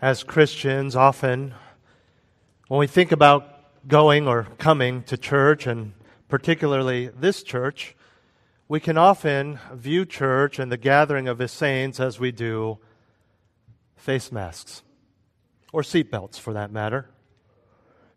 [0.00, 1.54] As Christians, often
[2.68, 5.92] when we think about going or coming to church, and
[6.28, 7.96] particularly this church,
[8.68, 12.78] we can often view church and the gathering of his saints as we do
[13.96, 14.84] face masks
[15.72, 17.10] or seatbelts for that matter.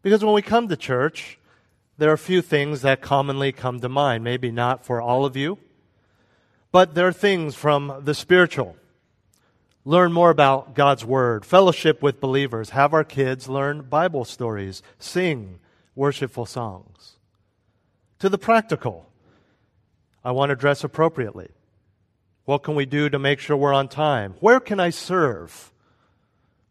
[0.04, 1.40] Because when we come to church,
[1.98, 4.24] there are a few things that commonly come to mind.
[4.24, 5.58] Maybe not for all of you,
[6.72, 8.76] but there are things from the spiritual
[9.86, 15.60] learn more about God's Word, fellowship with believers, have our kids learn Bible stories, sing
[15.96, 17.18] worshipful songs.
[18.20, 19.10] To the practical,
[20.24, 21.50] I want to dress appropriately.
[22.46, 24.36] What can we do to make sure we're on time?
[24.40, 25.72] Where can I serve?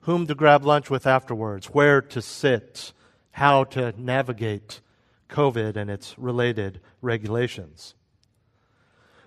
[0.01, 1.67] Whom to grab lunch with afterwards?
[1.67, 2.93] Where to sit?
[3.33, 4.81] How to navigate
[5.29, 7.95] COVID and its related regulations?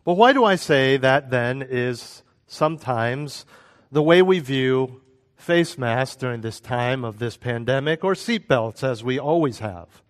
[0.04, 3.45] But why do I say that then is sometimes
[3.94, 5.02] the way we view
[5.36, 10.02] face masks during this time of this pandemic or seatbelts as we always have.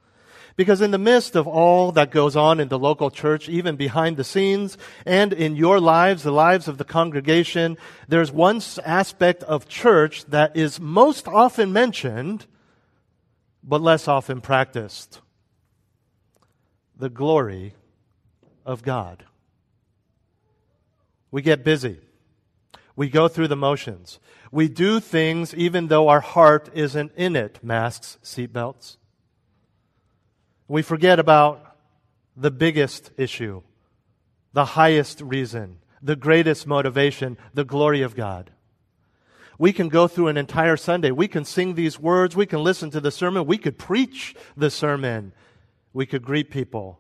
[0.56, 4.16] Because in the midst of all that goes on in the local church, even behind
[4.16, 9.68] the scenes, and in your lives, the lives of the congregation, there's one aspect of
[9.68, 12.46] church that is most often mentioned,
[13.64, 15.20] but less often practiced.
[16.96, 17.74] The glory
[18.66, 19.26] of God.
[21.32, 22.00] We get busy.
[22.96, 24.20] We go through the motions.
[24.52, 27.60] We do things even though our heart isn't in it.
[27.64, 28.98] Masks, seatbelts.
[30.68, 31.76] We forget about
[32.36, 33.64] the biggest issue,
[34.54, 38.52] the highest reason, the greatest motivation, the glory of God.
[39.58, 41.12] We can go through an entire Sunday.
[41.12, 42.36] We can sing these words.
[42.36, 43.46] We can listen to the sermon.
[43.46, 45.32] We could preach the sermon.
[45.94, 47.00] We could greet people.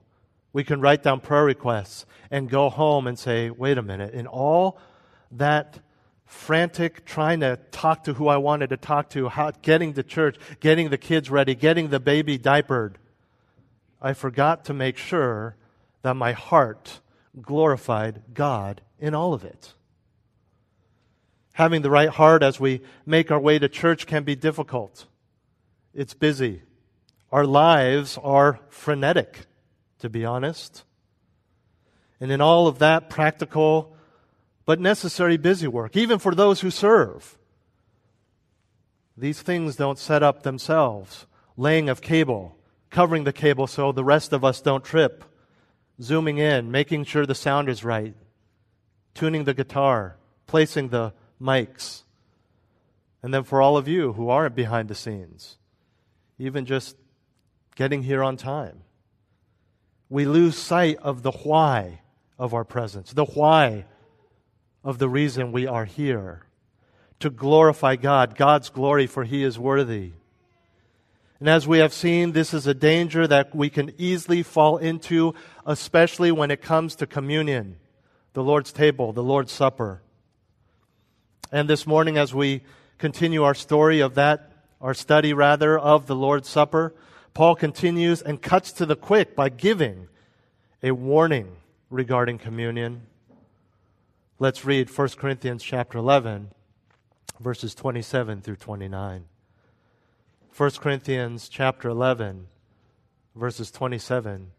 [0.53, 4.27] We can write down prayer requests and go home and say, wait a minute, in
[4.27, 4.79] all
[5.37, 5.79] that
[6.25, 10.37] frantic trying to talk to who I wanted to talk to, how, getting to church,
[10.59, 12.97] getting the kids ready, getting the baby diapered,
[14.01, 15.55] I forgot to make sure
[16.01, 16.99] that my heart
[17.41, 19.73] glorified God in all of it.
[21.53, 25.05] Having the right heart as we make our way to church can be difficult.
[25.93, 26.63] It's busy.
[27.31, 29.45] Our lives are frenetic,
[29.99, 30.83] to be honest.
[32.19, 33.92] And in all of that practical
[34.65, 37.37] but necessary busy work, even for those who serve.
[39.17, 41.27] These things don't set up themselves.
[41.55, 42.57] Laying of cable,
[42.89, 45.23] covering the cable so the rest of us don't trip,
[46.01, 48.15] zooming in, making sure the sound is right,
[49.13, 52.03] tuning the guitar, placing the mics.
[53.21, 55.57] And then for all of you who aren't behind the scenes,
[56.39, 56.97] even just
[57.75, 58.81] getting here on time.
[60.09, 62.01] We lose sight of the why
[62.37, 63.85] of our presence, the why
[64.83, 66.43] of the reason we are here
[67.19, 70.11] to glorify God, God's glory, for He is worthy.
[71.39, 75.33] And as we have seen, this is a danger that we can easily fall into,
[75.65, 77.77] especially when it comes to communion,
[78.33, 80.01] the Lord's table, the Lord's supper.
[81.51, 82.61] And this morning, as we
[82.97, 84.51] continue our story of that,
[84.81, 86.93] our study rather, of the Lord's Supper,
[87.33, 90.07] Paul continues and cuts to the quick by giving
[90.81, 91.55] a warning
[91.89, 93.03] regarding communion.
[94.43, 96.49] Let's read 1 Corinthians chapter 11,
[97.39, 99.23] verses 27 through 29.
[100.57, 102.47] 1 Corinthians chapter 11,
[103.37, 104.51] verses 27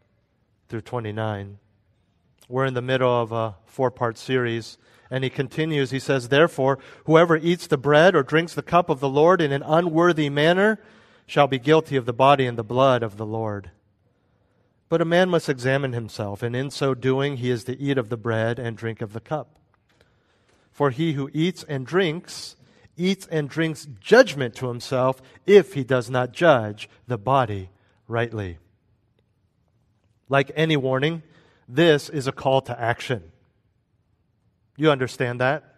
[0.70, 1.58] through 29.
[2.48, 4.78] We're in the middle of a four part series,
[5.10, 5.90] and he continues.
[5.90, 9.52] He says, Therefore, whoever eats the bread or drinks the cup of the Lord in
[9.52, 10.80] an unworthy manner
[11.26, 13.70] shall be guilty of the body and the blood of the Lord.
[14.88, 18.08] But a man must examine himself, and in so doing he is to eat of
[18.08, 19.58] the bread and drink of the cup.
[20.75, 22.56] For he who eats and drinks,
[22.97, 27.71] eats and drinks judgment to himself if he does not judge the body
[28.09, 28.59] rightly.
[30.29, 31.23] Like any warning,
[31.69, 33.23] this is a call to action.
[34.76, 35.76] You understand that?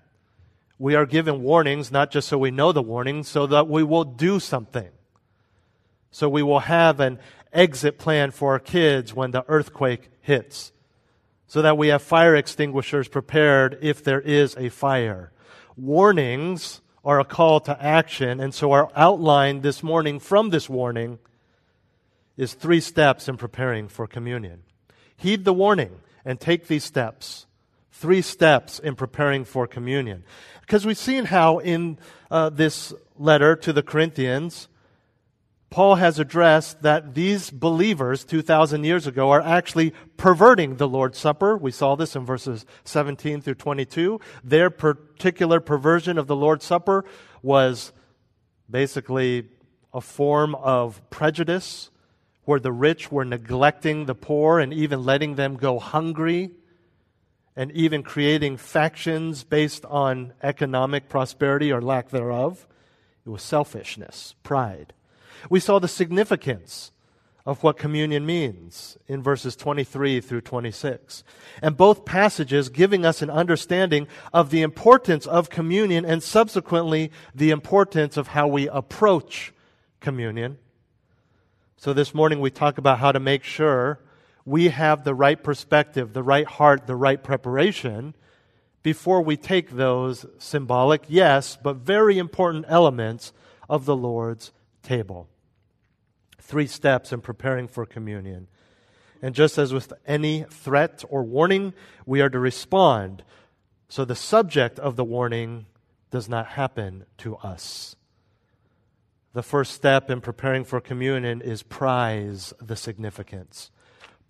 [0.78, 4.04] We are given warnings not just so we know the warning, so that we will
[4.04, 4.88] do something.
[6.10, 7.18] So we will have an
[7.52, 10.72] exit plan for our kids when the earthquake hits,
[11.46, 15.32] so that we have fire extinguishers prepared if there is a fire.
[15.76, 21.18] Warnings are a call to action, and so our outline this morning from this warning
[22.36, 24.62] is three steps in preparing for communion.
[25.16, 27.46] Heed the warning and take these steps.
[27.92, 30.24] Three steps in preparing for communion.
[30.60, 31.98] Because we've seen how in
[32.30, 34.68] uh, this letter to the Corinthians,
[35.70, 41.56] Paul has addressed that these believers 2,000 years ago are actually perverting the Lord's Supper.
[41.56, 44.20] We saw this in verses 17 through 22.
[44.44, 47.04] Their particular perversion of the Lord's Supper
[47.42, 47.92] was
[48.70, 49.48] basically
[49.92, 51.90] a form of prejudice
[52.44, 56.50] where the rich were neglecting the poor and even letting them go hungry
[57.56, 62.68] and even creating factions based on economic prosperity or lack thereof.
[63.24, 64.92] It was selfishness, pride.
[65.50, 66.92] We saw the significance
[67.46, 71.22] of what communion means in verses 23 through 26.
[71.62, 77.50] And both passages giving us an understanding of the importance of communion and subsequently the
[77.50, 79.52] importance of how we approach
[80.00, 80.58] communion.
[81.76, 84.00] So this morning we talk about how to make sure
[84.44, 88.14] we have the right perspective, the right heart, the right preparation
[88.82, 93.32] before we take those symbolic, yes, but very important elements
[93.68, 94.52] of the Lord's
[94.86, 95.28] table.
[96.40, 98.48] Three steps in preparing for communion.
[99.20, 101.74] And just as with any threat or warning,
[102.04, 103.24] we are to respond
[103.88, 105.66] so the subject of the warning
[106.10, 107.96] does not happen to us
[109.36, 113.70] the first step in preparing for communion is prize the significance.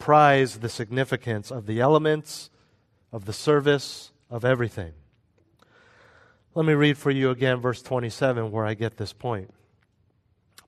[0.00, 2.50] Prize the significance of the elements,
[3.12, 4.94] of the service, of everything.
[6.56, 9.54] Let me read for you again verse 27 where I get this point.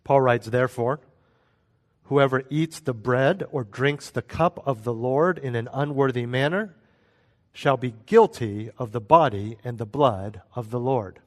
[0.08, 1.00] Paul writes, Therefore,
[2.04, 6.74] whoever eats the bread or drinks the cup of the Lord in an unworthy manner
[7.52, 11.20] shall be guilty of the body and the blood of the Lord.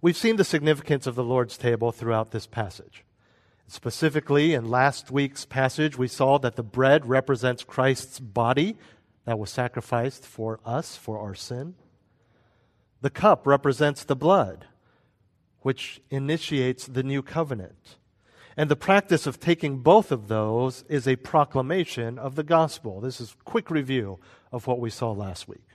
[0.00, 3.04] We've seen the significance of the Lord's table throughout this passage.
[3.66, 8.78] Specifically, in last week's passage, we saw that the bread represents Christ's body
[9.26, 11.74] that was sacrificed for us, for our sin.
[13.02, 14.68] The cup represents the blood,
[15.62, 17.96] which initiates the new covenant.
[18.56, 23.00] And the practice of taking both of those is a proclamation of the gospel.
[23.00, 24.18] This is quick review
[24.50, 25.66] of what we saw last week.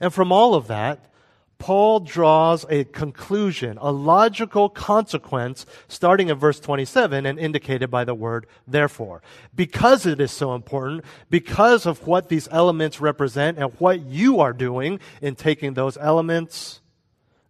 [0.00, 1.10] And from all of that,
[1.58, 8.14] Paul draws a conclusion, a logical consequence, starting in verse 27 and indicated by the
[8.14, 9.20] word therefore.
[9.54, 14.54] Because it is so important, because of what these elements represent and what you are
[14.54, 16.80] doing in taking those elements,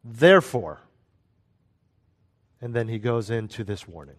[0.02, 0.80] therefore.
[2.60, 4.16] And then he goes into this warning.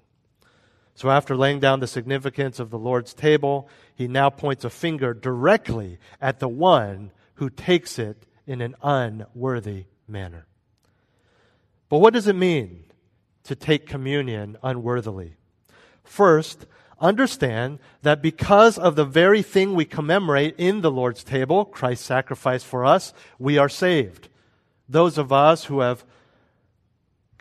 [0.94, 5.14] So, after laying down the significance of the Lord's table, he now points a finger
[5.14, 10.48] directly at the one who takes it in an unworthy manner.
[11.90, 12.86] But what does it mean
[13.44, 15.36] to take communion unworthily?
[16.04, 16.66] First,
[17.00, 22.64] understand that because of the very thing we commemorate in the Lord's table, Christ's sacrifice
[22.64, 24.30] for us, we are saved.
[24.88, 26.06] Those of us who have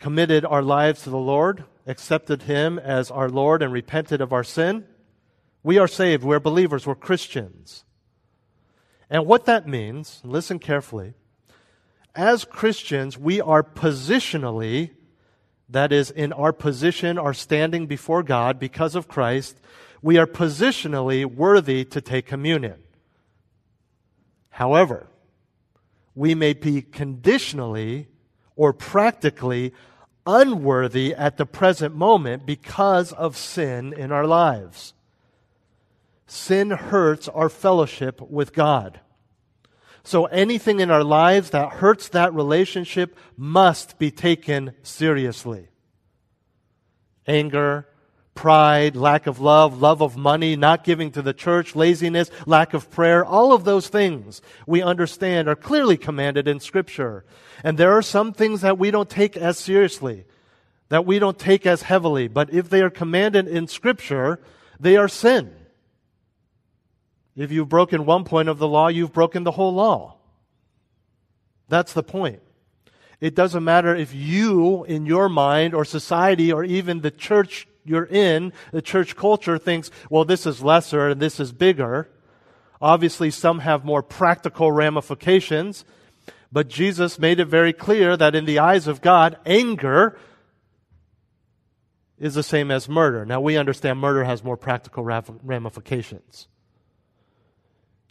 [0.01, 4.43] committed our lives to the Lord, accepted Him as our Lord, and repented of our
[4.43, 4.85] sin,
[5.63, 6.23] we are saved.
[6.23, 6.87] We're believers.
[6.87, 7.85] We're Christians.
[9.09, 11.13] And what that means, listen carefully,
[12.15, 14.89] as Christians, we are positionally,
[15.69, 19.61] that is, in our position, our standing before God because of Christ,
[20.01, 22.81] we are positionally worthy to take communion.
[24.49, 25.07] However,
[26.15, 28.07] we may be conditionally
[28.55, 29.73] or practically
[30.25, 34.93] unworthy at the present moment because of sin in our lives.
[36.27, 38.99] Sin hurts our fellowship with God.
[40.03, 45.67] So anything in our lives that hurts that relationship must be taken seriously.
[47.27, 47.87] Anger,
[48.33, 52.89] pride, lack of love, love of money, not giving to the church, laziness, lack of
[52.89, 57.25] prayer, all of those things we understand are clearly commanded in Scripture.
[57.63, 60.25] And there are some things that we don't take as seriously,
[60.89, 64.39] that we don't take as heavily, but if they are commanded in Scripture,
[64.79, 65.53] they are sin.
[67.35, 70.17] If you've broken one point of the law, you've broken the whole law.
[71.69, 72.41] That's the point.
[73.21, 78.05] It doesn't matter if you, in your mind, or society, or even the church you're
[78.05, 82.09] in, the church culture thinks, well, this is lesser and this is bigger.
[82.81, 85.85] Obviously, some have more practical ramifications,
[86.51, 90.17] but Jesus made it very clear that in the eyes of God, anger
[92.17, 93.25] is the same as murder.
[93.25, 96.47] Now, we understand murder has more practical ramifications.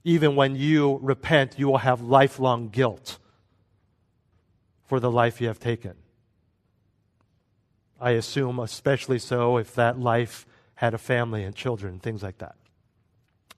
[0.02, 3.18] Even when you repent, you will have lifelong guilt
[4.86, 5.94] for the life you have taken.
[8.00, 12.56] I assume, especially so if that life had a family and children, things like that.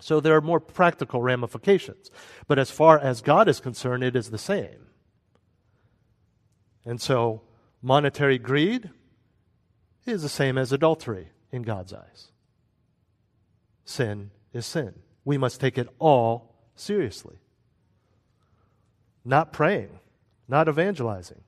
[0.01, 2.11] So there are more practical ramifications.
[2.49, 4.89] But as far as God is concerned, it is the same.
[6.85, 7.43] And so,
[7.81, 8.91] monetary greed
[10.05, 12.33] is the same as adultery in God's eyes.
[13.85, 14.95] Sin is sin.
[15.25, 17.37] We must take it all seriously.
[19.25, 20.01] Not praying,
[20.49, 21.43] not evangelizing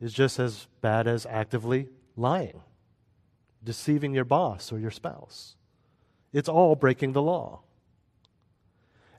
[0.00, 2.60] is just as bad as actively lying,
[3.62, 5.56] deceiving your boss or your spouse.
[6.32, 7.60] It's all breaking the law.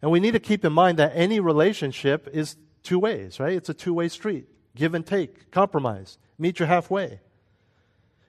[0.02, 3.54] And we need to keep in mind that any relationship is two ways, right?
[3.54, 7.20] It's a two way street give and take, compromise, meet you halfway.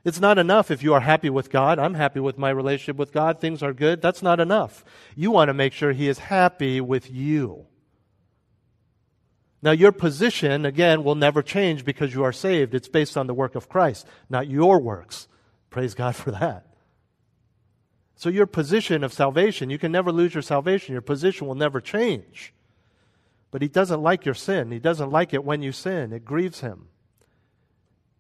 [0.04, 1.78] It's not enough if you are happy with God.
[1.78, 3.38] I'm happy with my relationship with God.
[3.38, 4.00] Things are good.
[4.00, 4.84] That's not enough.
[5.14, 7.66] You want to make sure He is happy with you.
[9.62, 12.74] Now, your position, again, will never change because you are saved.
[12.74, 15.28] It's based on the work of Christ, not your works.
[15.68, 16.66] Praise God for that.
[18.16, 20.92] So, your position of salvation, you can never lose your salvation.
[20.92, 22.54] Your position will never change.
[23.50, 24.70] But He doesn't like your sin.
[24.70, 26.12] He doesn't like it when you sin.
[26.12, 26.88] It grieves Him,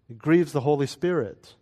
[0.08, 1.54] it grieves the Holy Spirit.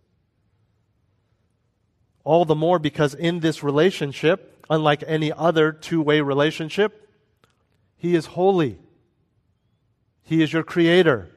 [2.25, 7.09] All the more because in this relationship, unlike any other two way relationship,
[7.95, 8.77] He is holy.
[10.29, 11.27] He is your creator.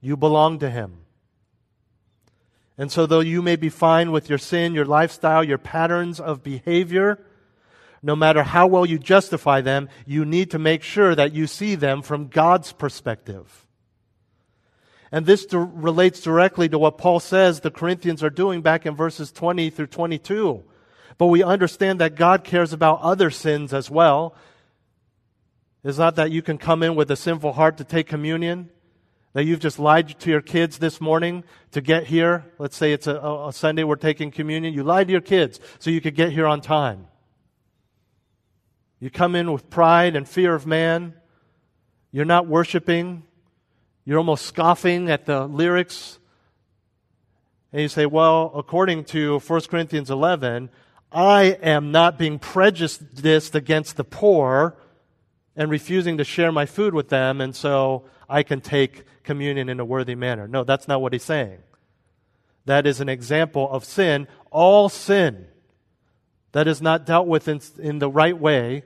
[0.00, 1.00] You belong to Him.
[2.78, 6.42] And so, though you may be fine with your sin, your lifestyle, your patterns of
[6.42, 7.22] behavior,
[8.02, 11.74] no matter how well you justify them, you need to make sure that you see
[11.74, 13.66] them from God's perspective.
[15.12, 19.30] And this relates directly to what Paul says the Corinthians are doing back in verses
[19.30, 20.64] 20 through 22.
[21.18, 24.34] But we understand that God cares about other sins as well.
[25.84, 28.70] It's not that you can come in with a sinful heart to take communion
[29.34, 32.46] that you've just lied to your kids this morning to get here.
[32.58, 34.72] Let's say it's a, a, Sunday we're taking communion.
[34.72, 37.08] You lied to your kids so you could get here on time.
[38.98, 41.14] You come in with pride and fear of man.
[42.12, 43.24] You're not worshiping.
[44.06, 46.18] You're almost scoffing at the lyrics.
[47.72, 50.70] And you say, well, according to 1 Corinthians 11,
[51.12, 54.78] I am not being prejudiced against the poor
[55.56, 59.80] and refusing to share my food with them, and so I can take communion in
[59.80, 60.48] a worthy manner.
[60.48, 61.58] No, that's not what he's saying.
[62.66, 64.26] That is an example of sin.
[64.50, 65.46] All sin
[66.52, 68.84] that is not dealt with in, in the right way,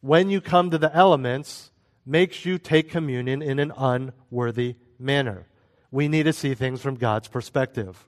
[0.00, 1.70] when you come to the elements,
[2.06, 5.46] makes you take communion in an unworthy manner.
[5.90, 8.06] We need to see things from God's perspective.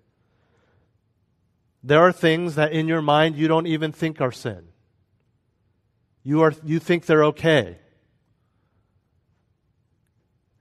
[1.83, 4.69] There are things that in your mind you don't even think are sin.
[6.23, 7.79] You, are, you think they're okay.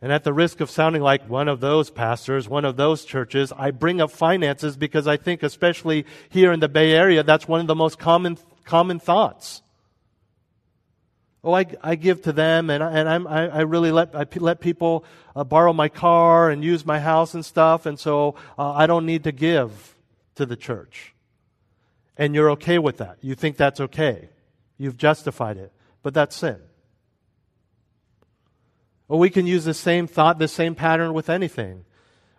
[0.01, 3.51] And at the risk of sounding like one of those pastors, one of those churches,
[3.55, 7.59] I bring up finances because I think, especially here in the Bay Area, that's one
[7.59, 9.61] of the most common, common thoughts.
[11.43, 14.25] Oh, I, I give to them, and, I, and I'm, I, I really let, I
[14.37, 18.71] let people uh, borrow my car and use my house and stuff, and so uh,
[18.71, 19.95] I don't need to give
[20.35, 21.13] to the church.
[22.17, 23.17] And you're okay with that.
[23.21, 24.29] You think that's okay.
[24.79, 25.71] You've justified it.
[26.01, 26.57] But that's sin.
[29.07, 31.85] Or we can use the same thought, the same pattern with anything.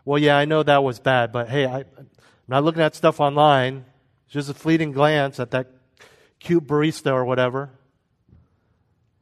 [0.04, 2.08] Well, yeah, I know that was bad, but hey, I, am
[2.48, 3.84] not looking at stuff online.
[4.24, 5.68] It's just a fleeting glance at that
[6.38, 7.70] cute barista or whatever.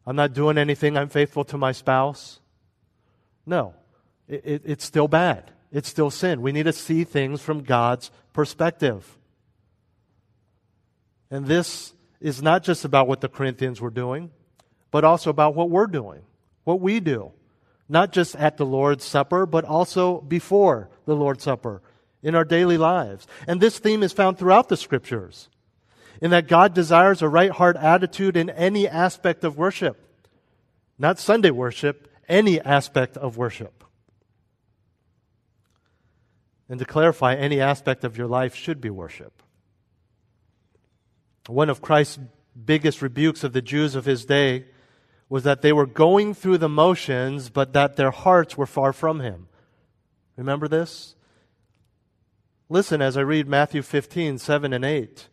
[0.06, 0.96] I'm not doing anything.
[0.96, 2.38] I'm faithful to my spouse.
[3.44, 3.74] No,
[4.28, 5.50] it, it, it's still bad.
[5.72, 6.40] It's still sin.
[6.40, 9.18] We need to see things from God's perspective.
[11.30, 14.30] And this is not just about what the Corinthians were doing,
[14.90, 16.22] but also about what we're doing,
[16.64, 17.32] what we do
[17.88, 21.80] not just at the Lord's Supper, but also before the Lord's Supper
[22.22, 23.26] in our daily lives.
[23.46, 25.48] And this theme is found throughout the scriptures
[26.20, 29.96] in that God desires a right heart attitude in any aspect of worship.
[30.98, 33.84] Not Sunday worship, any aspect of worship.
[36.68, 39.42] And to clarify, any aspect of your life should be worship.
[41.48, 42.18] One of Christ's
[42.64, 44.66] biggest rebukes of the Jews of his day
[45.28, 49.20] was that they were going through the motions, but that their hearts were far from
[49.20, 49.48] Him.
[50.36, 51.14] Remember this?
[52.68, 55.28] Listen as I read Matthew 15, 7 and 8.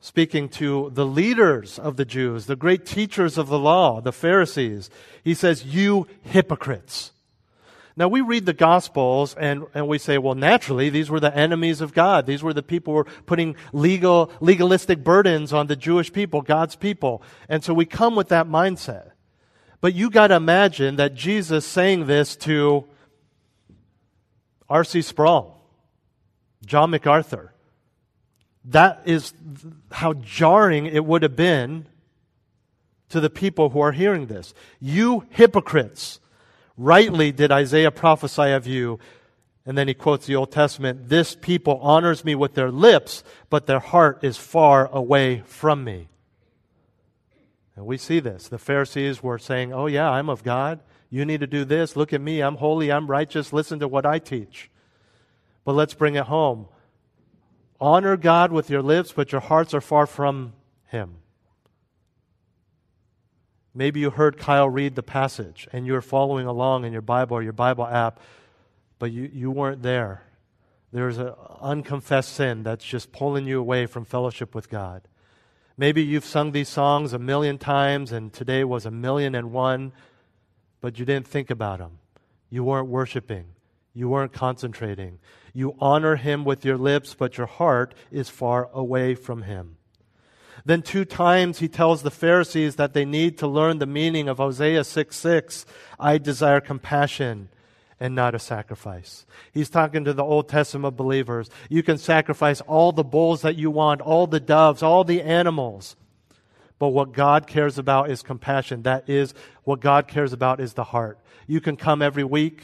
[0.00, 4.88] Speaking to the leaders of the Jews, the great teachers of the law, the Pharisees,
[5.22, 7.12] he says, You hypocrites.
[8.00, 11.82] Now we read the Gospels and, and we say, well, naturally, these were the enemies
[11.82, 12.24] of God.
[12.24, 16.76] These were the people who were putting legal, legalistic burdens on the Jewish people, God's
[16.76, 17.22] people.
[17.46, 19.10] And so we come with that mindset.
[19.82, 22.86] But you gotta imagine that Jesus saying this to
[24.70, 25.02] R.C.
[25.02, 25.60] Sproul,
[26.64, 27.52] John MacArthur.
[28.64, 29.34] That is
[29.92, 31.84] how jarring it would have been
[33.10, 34.54] to the people who are hearing this.
[34.80, 36.18] You hypocrites!
[36.80, 38.98] Rightly did Isaiah prophesy of you.
[39.66, 43.66] And then he quotes the Old Testament This people honors me with their lips, but
[43.66, 46.08] their heart is far away from me.
[47.76, 48.48] And we see this.
[48.48, 50.80] The Pharisees were saying, Oh, yeah, I'm of God.
[51.10, 51.96] You need to do this.
[51.96, 52.40] Look at me.
[52.40, 52.90] I'm holy.
[52.90, 53.52] I'm righteous.
[53.52, 54.70] Listen to what I teach.
[55.66, 56.66] But let's bring it home.
[57.78, 60.54] Honor God with your lips, but your hearts are far from
[60.86, 61.16] Him.
[63.74, 67.42] Maybe you heard Kyle read the passage and you're following along in your Bible or
[67.42, 68.20] your Bible app,
[68.98, 70.22] but you, you weren't there.
[70.92, 75.02] There's an unconfessed sin that's just pulling you away from fellowship with God.
[75.76, 79.92] Maybe you've sung these songs a million times and today was a million and one,
[80.80, 82.00] but you didn't think about them.
[82.50, 83.46] You weren't worshiping.
[83.94, 85.20] You weren't concentrating.
[85.52, 89.76] You honor Him with your lips, but your heart is far away from Him.
[90.64, 94.38] Then two times he tells the Pharisees that they need to learn the meaning of
[94.38, 95.66] Hosea 6 6.
[95.98, 97.48] I desire compassion
[98.00, 99.26] and not a sacrifice.
[99.52, 101.50] He's talking to the Old Testament believers.
[101.68, 105.96] You can sacrifice all the bulls that you want, all the doves, all the animals.
[106.78, 108.82] But what God cares about is compassion.
[108.82, 111.18] That is what God cares about is the heart.
[111.46, 112.62] You can come every week.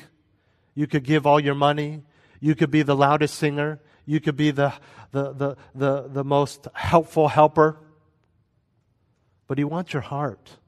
[0.75, 2.03] You could give all your money.
[2.41, 3.79] You could be the loudest singer.
[4.07, 4.73] You could be the,
[5.13, 7.79] the, the, the, the most helpful helper.
[9.47, 10.59] But He wants your heart.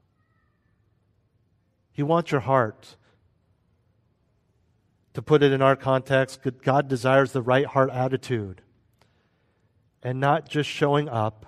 [1.91, 2.95] He wants your heart.
[5.13, 8.61] To put it in our context, God desires the right heart attitude
[10.01, 11.45] and not just showing up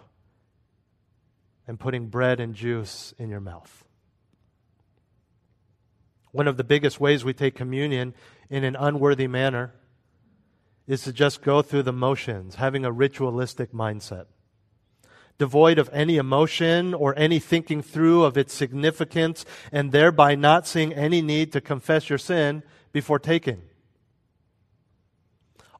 [1.68, 3.86] and putting bread and juice in your mouth.
[6.32, 8.14] One of the biggest ways we take communion
[8.50, 9.74] in an unworthy manner
[10.88, 14.26] is to just go through the motions, having a ritualistic mindset
[15.42, 20.94] devoid of any emotion or any thinking through of its significance, and thereby not seeing
[20.94, 22.62] any need to confess your sin
[22.94, 23.60] before taking.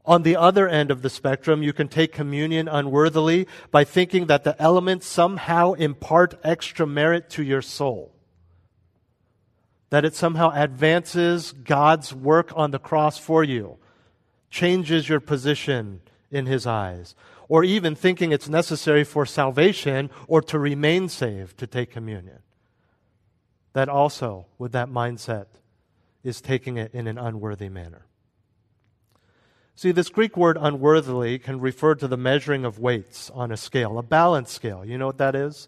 [0.04, 4.44] On the other end of the spectrum, you can take communion unworthily by thinking that
[4.44, 8.12] the elements somehow impart extra merit to your soul.
[9.92, 13.78] That it somehow advances God's work on the cross for you,
[14.50, 17.14] changes your position in His eyes,
[17.52, 22.40] or even thinking it's necessary for salvation or to remain saved to take communion.
[23.74, 25.48] That also, with that mindset,
[26.24, 28.06] is taking it in an unworthy manner.
[29.76, 33.98] See, this Greek word unworthily can refer to the measuring of weights on a scale,
[33.98, 34.86] a balance scale.
[34.86, 35.68] You know what that is?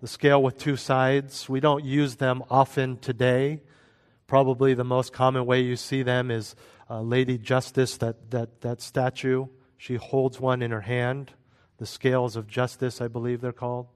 [0.00, 1.48] The scale with two sides.
[1.48, 3.62] We don't use them often today.
[4.26, 6.56] Probably the most common way you see them is
[6.90, 9.46] Lady Justice, that, that, that statue.
[9.80, 11.32] She holds one in her hand,
[11.78, 13.86] the scales of justice, I believe they're called.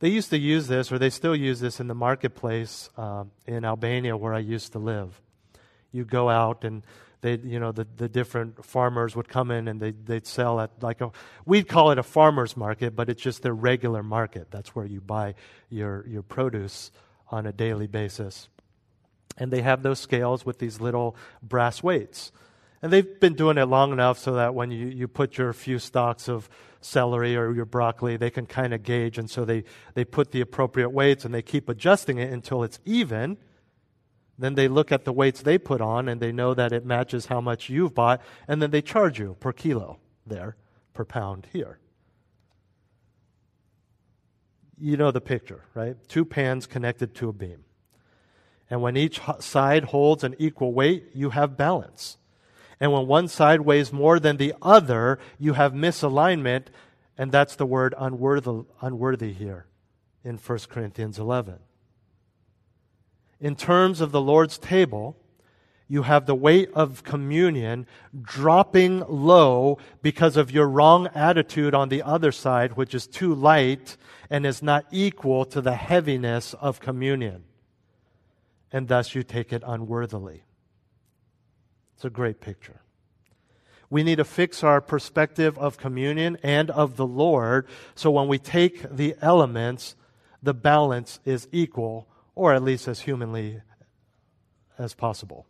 [0.00, 3.64] They used to use this, or they still use this in the marketplace uh, in
[3.64, 5.18] Albania where I used to live.
[5.92, 6.82] You go out and
[7.22, 10.70] they, you know, the, the different farmers would come in and they, they'd sell at
[10.82, 11.10] like a,
[11.46, 14.50] we'd call it a farmer's market, but it's just their regular market.
[14.50, 15.36] That's where you buy
[15.70, 16.92] your, your produce
[17.30, 18.50] on a daily basis.
[19.38, 22.30] And they have those scales with these little brass weights.
[22.82, 25.78] And they've been doing it long enough so that when you, you put your few
[25.78, 26.48] stalks of
[26.80, 29.18] celery or your broccoli, they can kind of gauge.
[29.18, 29.64] And so they,
[29.94, 33.36] they put the appropriate weights and they keep adjusting it until it's even.
[34.38, 37.26] Then they look at the weights they put on and they know that it matches
[37.26, 38.22] how much you've bought.
[38.48, 40.56] And then they charge you per kilo there,
[40.94, 41.78] per pound here.
[44.78, 45.96] You know the picture, right?
[46.08, 47.64] Two pans connected to a beam.
[48.70, 52.16] And when each side holds an equal weight, you have balance.
[52.80, 56.66] And when one side weighs more than the other, you have misalignment,
[57.18, 59.66] and that's the word unworthy, unworthy here
[60.24, 61.58] in 1 Corinthians 11.
[63.38, 65.16] In terms of the Lord's table,
[65.88, 67.86] you have the weight of communion
[68.22, 73.96] dropping low because of your wrong attitude on the other side, which is too light
[74.30, 77.44] and is not equal to the heaviness of communion.
[78.72, 80.44] And thus you take it unworthily.
[82.00, 82.80] It's a great picture.
[83.90, 88.38] We need to fix our perspective of communion and of the Lord so when we
[88.38, 89.96] take the elements,
[90.42, 93.60] the balance is equal, or at least as humanly
[94.78, 95.46] as possible.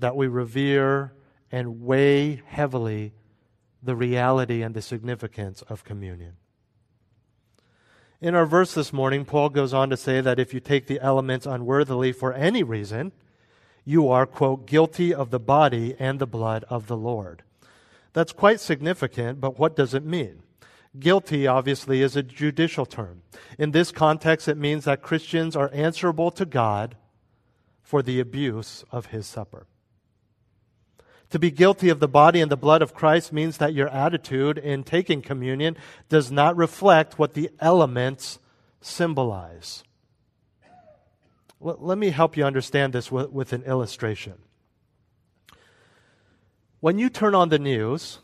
[0.00, 1.12] That we revere
[1.52, 3.12] and weigh heavily
[3.80, 6.32] the reality and the significance of communion.
[8.20, 10.98] In our verse this morning, Paul goes on to say that if you take the
[10.98, 13.12] elements unworthily for any reason,
[13.84, 17.42] you are, quote, guilty of the body and the blood of the Lord.
[18.12, 20.42] That's quite significant, but what does it mean?
[20.98, 23.22] Guilty, obviously, is a judicial term.
[23.58, 26.96] In this context, it means that Christians are answerable to God
[27.82, 29.66] for the abuse of his supper.
[31.30, 34.58] To be guilty of the body and the blood of Christ means that your attitude
[34.58, 35.78] in taking communion
[36.10, 38.38] does not reflect what the elements
[38.82, 39.82] symbolize.
[41.62, 44.34] Let me help you understand this with an illustration.
[46.80, 48.18] When you turn on the news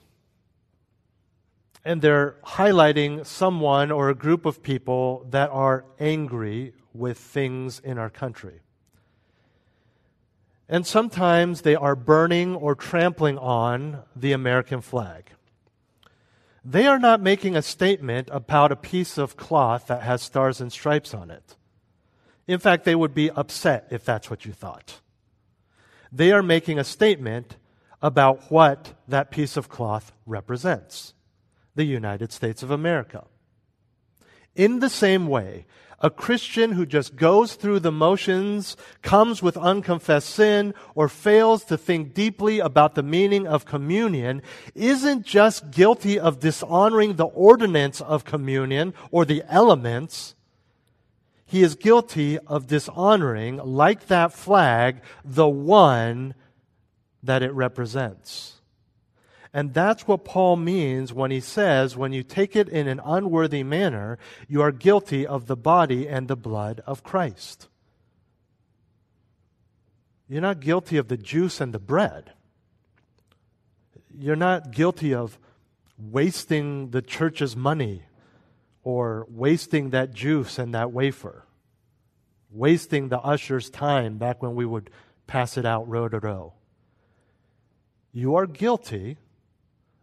[1.85, 7.96] and they're highlighting someone or a group of people that are angry with things in
[7.96, 8.61] our country,
[10.68, 15.31] and sometimes they are burning or trampling on the American flag.
[16.64, 20.72] They are not making a statement about a piece of cloth that has stars and
[20.72, 21.55] stripes on it.
[22.49, 25.01] In fact, they would be upset if that's what you thought.
[26.11, 27.57] They are making a statement
[28.01, 31.13] about what that piece of cloth represents
[31.75, 33.25] the United States of America.
[34.57, 35.67] In the same way,
[36.01, 41.77] a Christian who just goes through the motions, comes with unconfessed sin, or fails to
[41.77, 44.43] think deeply about the meaning of communion
[44.75, 50.35] isn't just guilty of dishonoring the ordinance of communion or the elements.
[51.49, 56.35] He is guilty of dishonoring, like that flag, the one
[57.23, 58.61] that it represents.
[59.55, 63.63] And that's what Paul means when he says, when you take it in an unworthy
[63.63, 67.67] manner, you are guilty of the body and the blood of Christ.
[70.29, 72.35] You're not guilty of the juice and the bread.
[74.15, 75.39] You're not guilty of
[75.97, 78.03] wasting the church's money
[78.88, 81.44] or wasting that juice and that wafer,
[82.51, 84.88] wasting the usher's time back when we would
[85.27, 86.55] pass it out row to row.
[88.12, 89.18] You are guilty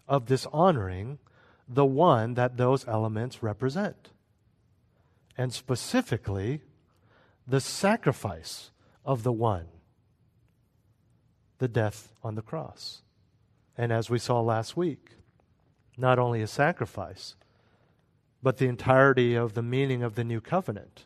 [0.07, 1.17] of dishonoring
[1.67, 4.11] the one that those elements represent.
[5.35, 6.61] And specifically,
[7.47, 8.69] the sacrifice
[9.03, 9.65] of the one,
[11.57, 13.01] the death on the cross.
[13.75, 15.13] And as we saw last week,
[15.97, 17.35] not only a sacrifice,
[18.45, 21.05] but the entirety of the meaning of the new covenant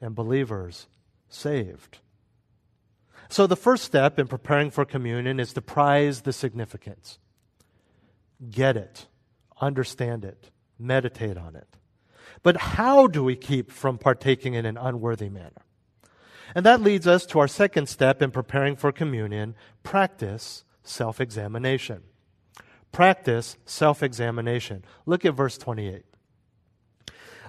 [0.00, 0.86] and believers
[1.28, 1.98] saved.
[3.28, 7.18] So, the first step in preparing for communion is to prize the significance
[8.50, 9.06] get it,
[9.60, 11.76] understand it, meditate on it.
[12.42, 15.66] But how do we keep from partaking in an unworthy manner?
[16.54, 22.00] And that leads us to our second step in preparing for communion practice self examination.
[22.92, 24.86] Practice self examination.
[25.04, 26.04] Look at verse 28.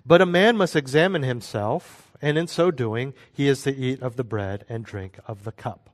[0.06, 4.16] But a man must examine himself, and in so doing, he is to eat of
[4.16, 5.90] the bread and drink of the cup.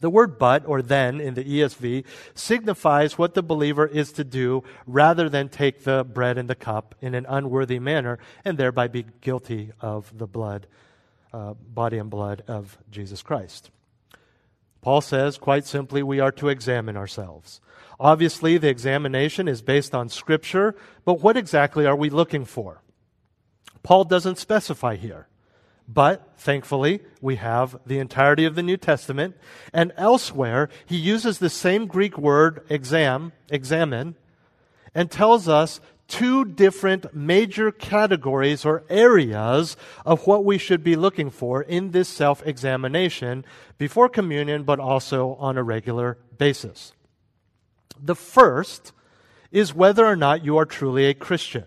[0.00, 4.62] The word but or then in the ESV signifies what the believer is to do
[4.86, 9.06] rather than take the bread and the cup in an unworthy manner and thereby be
[9.20, 10.66] guilty of the blood,
[11.32, 13.70] uh, body and blood of Jesus Christ.
[14.82, 17.60] Paul says, quite simply, we are to examine ourselves.
[17.98, 22.82] Obviously, the examination is based on Scripture, but what exactly are we looking for?
[23.86, 25.28] Paul doesn't specify here.
[25.86, 29.36] But thankfully, we have the entirety of the New Testament.
[29.72, 34.16] And elsewhere, he uses the same Greek word, exam, examine,
[34.92, 41.30] and tells us two different major categories or areas of what we should be looking
[41.30, 43.44] for in this self examination
[43.78, 46.92] before communion, but also on a regular basis.
[48.02, 48.90] The first
[49.52, 51.66] is whether or not you are truly a Christian.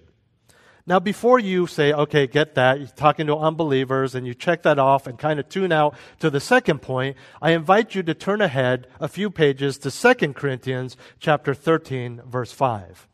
[0.90, 4.80] Now, before you say, okay, get that, you're talking to unbelievers and you check that
[4.80, 8.42] off and kind of tune out to the second point, I invite you to turn
[8.42, 13.08] ahead a few pages to 2 Corinthians chapter 13, verse 5.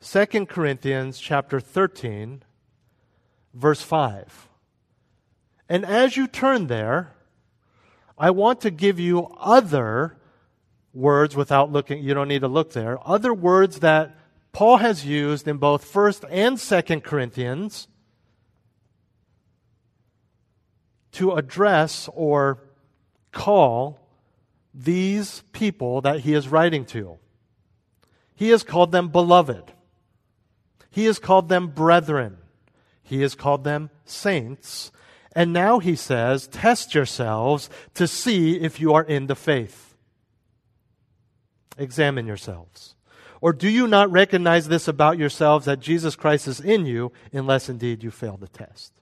[0.00, 2.42] 2 Corinthians chapter 13,
[3.54, 4.48] verse 5.
[5.68, 7.12] And as you turn there,
[8.18, 10.16] I want to give you other
[10.92, 14.16] words without looking, you don't need to look there, other words that
[14.52, 17.88] Paul has used in both 1st and 2nd Corinthians
[21.12, 22.58] to address or
[23.32, 24.00] call
[24.74, 27.18] these people that he is writing to.
[28.34, 29.72] He has called them beloved.
[30.90, 32.38] He has called them brethren.
[33.02, 34.90] He has called them saints.
[35.34, 39.94] And now he says, test yourselves to see if you are in the faith.
[41.78, 42.94] Examine yourselves.
[43.40, 47.68] Or do you not recognize this about yourselves that Jesus Christ is in you, unless
[47.68, 48.92] indeed you fail the test?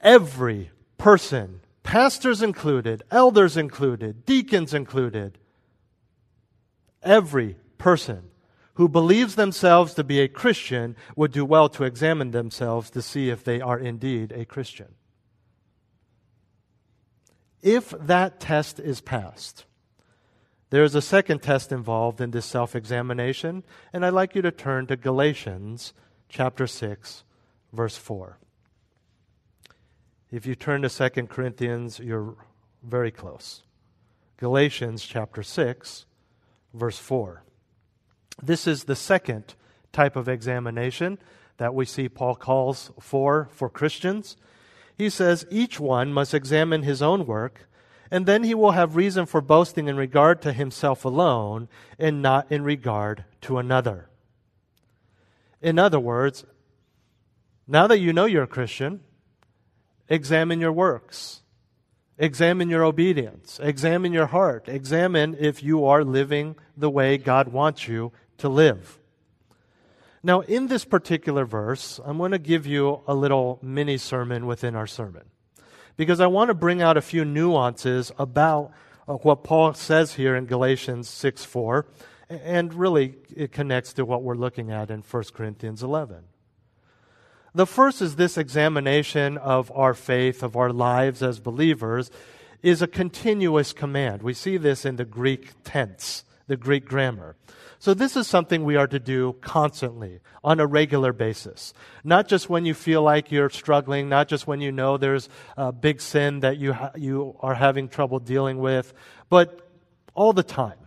[0.00, 5.38] Every person, pastors included, elders included, deacons included,
[7.02, 8.30] every person
[8.74, 13.30] who believes themselves to be a Christian would do well to examine themselves to see
[13.30, 14.94] if they are indeed a Christian.
[17.62, 19.64] If that test is passed,
[20.70, 24.50] there is a second test involved in this self examination, and I'd like you to
[24.50, 25.92] turn to Galatians
[26.28, 27.24] chapter 6,
[27.72, 28.38] verse 4.
[30.30, 32.34] If you turn to 2 Corinthians, you're
[32.82, 33.62] very close.
[34.38, 36.04] Galatians chapter 6,
[36.74, 37.42] verse 4.
[38.42, 39.54] This is the second
[39.92, 41.18] type of examination
[41.58, 44.36] that we see Paul calls for for Christians.
[44.98, 47.65] He says each one must examine his own work
[48.10, 52.50] and then he will have reason for boasting in regard to himself alone and not
[52.50, 54.08] in regard to another.
[55.60, 56.44] In other words,
[57.66, 59.00] now that you know you're a Christian,
[60.08, 61.42] examine your works.
[62.18, 63.60] Examine your obedience.
[63.62, 64.68] Examine your heart.
[64.68, 68.98] Examine if you are living the way God wants you to live.
[70.22, 74.74] Now, in this particular verse, I'm going to give you a little mini sermon within
[74.74, 75.24] our sermon
[75.96, 78.72] because I want to bring out a few nuances about
[79.08, 81.86] uh, what Paul says here in Galatians 6 4,
[82.28, 86.24] and really it connects to what we're looking at in 1 Corinthians 11.
[87.54, 92.10] The first is this examination of our faith, of our lives as believers,
[92.62, 94.22] is a continuous command.
[94.22, 97.36] We see this in the Greek tense, the Greek grammar.
[97.78, 101.74] So, this is something we are to do constantly, on a regular basis.
[102.02, 105.72] Not just when you feel like you're struggling, not just when you know there's a
[105.72, 108.94] big sin that you, ha- you are having trouble dealing with,
[109.28, 109.68] but
[110.14, 110.78] all the time.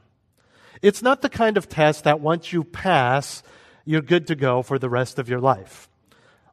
[0.81, 3.43] It's not the kind of test that once you pass,
[3.85, 5.89] you're good to go for the rest of your life.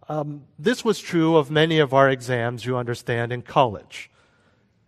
[0.08, 4.10] Um, this was true of many of our exams, you understand, in college.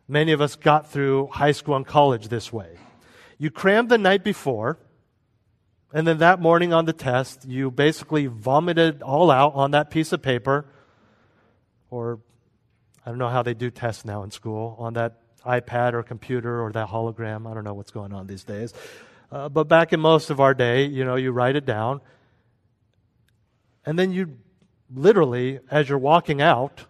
[0.06, 2.78] Many of us got through high school and college this way.
[3.36, 4.78] You crammed the night before,
[5.92, 10.12] and then that morning on the test, you basically vomited all out on that piece
[10.12, 10.66] of paper,
[11.90, 12.20] or
[13.06, 16.62] I don't know how they do tests now in school, on that iPad or computer
[16.62, 17.50] or that hologram.
[17.50, 18.74] I don't know what's going on these days.
[19.32, 22.00] Uh, but back in most of our day, you know, you write it down,
[23.86, 24.36] and then you
[24.94, 26.84] literally, as you're walking out,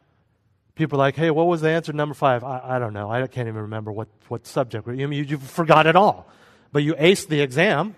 [0.74, 2.42] people are like, hey, what was the answer number five?
[2.42, 3.10] I, I don't know.
[3.10, 4.88] I can't even remember what, what subject.
[4.88, 6.28] You, you, you forgot it all.
[6.72, 7.96] But you aced the exam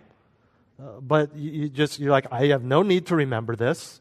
[1.01, 4.01] but you just, you're like, I have no need to remember this.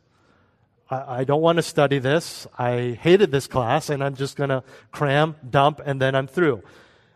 [0.90, 2.48] I, I don't want to study this.
[2.58, 6.64] I hated this class, and I'm just going to cram, dump, and then I'm through.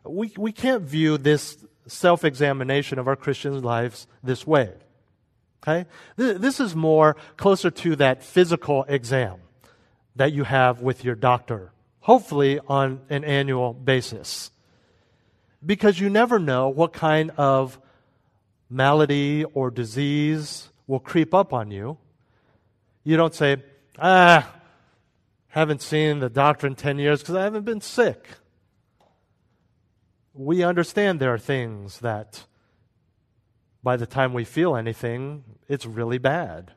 [0.03, 4.71] We, we can't view this self examination of our Christian lives this way.
[5.63, 5.87] Okay?
[6.17, 9.39] This is more closer to that physical exam
[10.15, 11.71] that you have with your doctor,
[12.01, 14.51] hopefully on an annual basis.
[15.65, 17.79] Because you never know what kind of
[18.73, 21.97] malady or disease will creep up on you,
[23.03, 23.57] you don't say,
[23.99, 24.51] ah,
[25.47, 28.27] haven't seen the doctor in 10 years because I haven't been sick.
[30.33, 32.45] We understand there are things that
[33.83, 36.71] by the time we feel anything, it's really bad.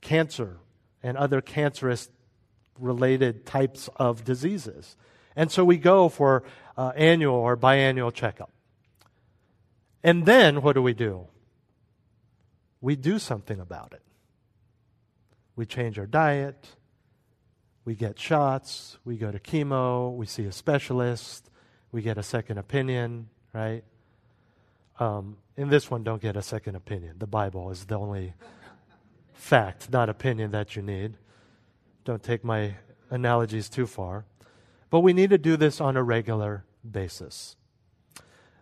[0.00, 0.58] Cancer
[1.02, 2.08] and other cancerous
[2.78, 4.96] related types of diseases.
[5.34, 6.44] And so we go for
[6.76, 8.50] uh, annual or biannual checkup.
[10.02, 11.26] And then what do we do?
[12.80, 14.02] We do something about it.
[15.56, 16.68] We change our diet.
[17.84, 18.98] We get shots.
[19.04, 20.14] We go to chemo.
[20.14, 21.50] We see a specialist.
[21.92, 23.84] We get a second opinion, right?
[24.98, 27.16] Um, in this one, don't get a second opinion.
[27.18, 28.34] The Bible is the only
[29.32, 31.14] fact, not opinion, that you need.
[32.04, 32.76] Don't take my
[33.10, 34.24] analogies too far.
[34.88, 37.56] But we need to do this on a regular basis.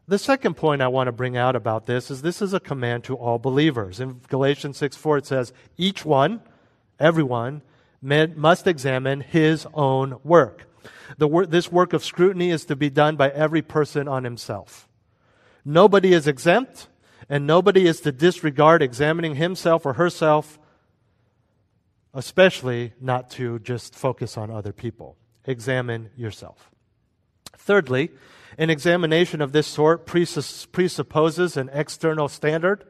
[0.09, 3.05] The second point I want to bring out about this is this is a command
[3.05, 4.01] to all believers.
[4.01, 6.41] In Galatians 6 4, it says, Each one,
[6.99, 7.61] everyone,
[8.01, 10.67] must examine his own work.
[11.21, 14.89] Wor- this work of scrutiny is to be done by every person on himself.
[15.63, 16.89] Nobody is exempt,
[17.29, 20.59] and nobody is to disregard examining himself or herself,
[22.15, 25.19] especially not to just focus on other people.
[25.45, 26.71] Examine yourself.
[27.59, 28.11] Thirdly,
[28.59, 32.85] an examination of this sort presupposes an external standard.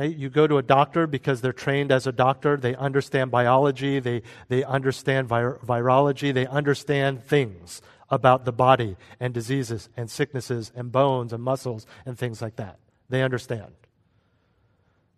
[0.00, 2.56] You go to a doctor because they're trained as a doctor.
[2.56, 3.98] They understand biology.
[3.98, 6.32] They, they understand vir- virology.
[6.32, 12.16] They understand things about the body and diseases and sicknesses and bones and muscles and
[12.16, 12.78] things like that.
[13.10, 13.72] They understand.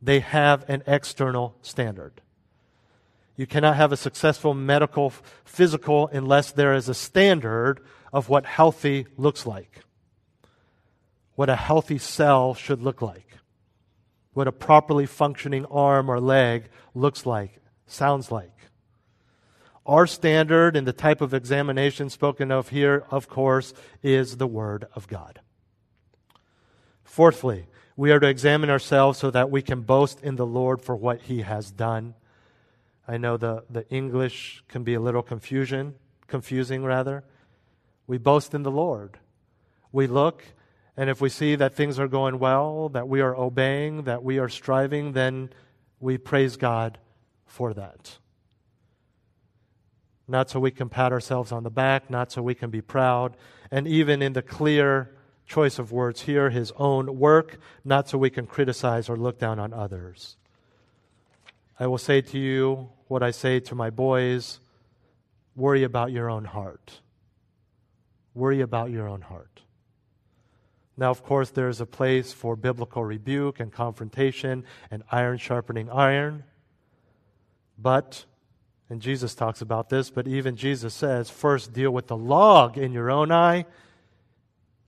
[0.01, 2.21] They have an external standard.
[3.37, 5.13] You cannot have a successful medical
[5.45, 7.81] physical unless there is a standard
[8.15, 9.83] of what healthy looks like,
[11.35, 13.35] what a healthy cell should look like
[14.35, 18.51] what a properly functioning arm or leg looks like, sounds like.
[19.87, 23.73] Our standard and the type of examination spoken of here, of course,
[24.03, 25.41] is the Word of God.
[27.05, 30.97] Fourthly, we are to examine ourselves so that we can boast in the Lord for
[30.97, 32.15] what He has done.
[33.07, 35.95] I know the, the English can be a little confusion,
[36.27, 37.23] confusing rather.
[38.07, 39.19] We boast in the Lord.
[39.93, 40.45] We look
[40.97, 44.39] and if we see that things are going well, that we are obeying, that we
[44.39, 45.51] are striving, then
[45.99, 46.99] we praise God
[47.47, 48.19] for that.
[50.29, 53.37] Not so we can pat ourselves on the back, not so we can be proud,
[53.71, 55.11] and even in the clear
[55.47, 59.59] choice of words here, his own work, not so we can criticize or look down
[59.59, 60.37] on others.
[61.79, 64.61] I will say to you what I say to my boys
[65.57, 67.01] worry about your own heart.
[68.35, 69.63] Worry about your own heart.
[70.97, 75.91] Now, of course, there is a place for biblical rebuke and confrontation and iron sharpening
[75.91, 76.45] iron.
[77.77, 78.25] But,
[78.89, 82.93] and Jesus talks about this, but even Jesus says first deal with the log in
[82.93, 83.67] your own eye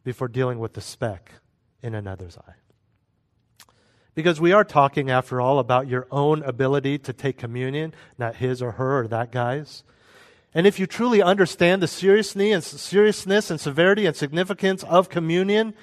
[0.05, 1.33] before dealing with the speck
[1.83, 2.55] in another's eye.
[4.15, 8.63] Because we are talking, after all, about your own ability to take communion, not his
[8.63, 9.83] or her or that guy's.
[10.57, 15.75] And if you truly understand the seriousness and severity and significance of communion,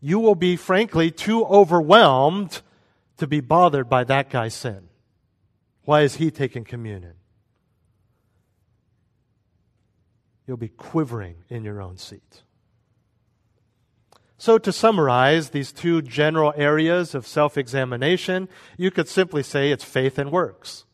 [0.00, 2.62] you will be, frankly, too overwhelmed
[3.18, 4.88] to be bothered by that guy's sin.
[5.84, 7.14] Why is he taking communion?
[10.48, 12.42] You'll be quivering in your own seat.
[14.36, 19.84] So, to summarize these two general areas of self examination, you could simply say it's
[19.84, 20.86] faith and works.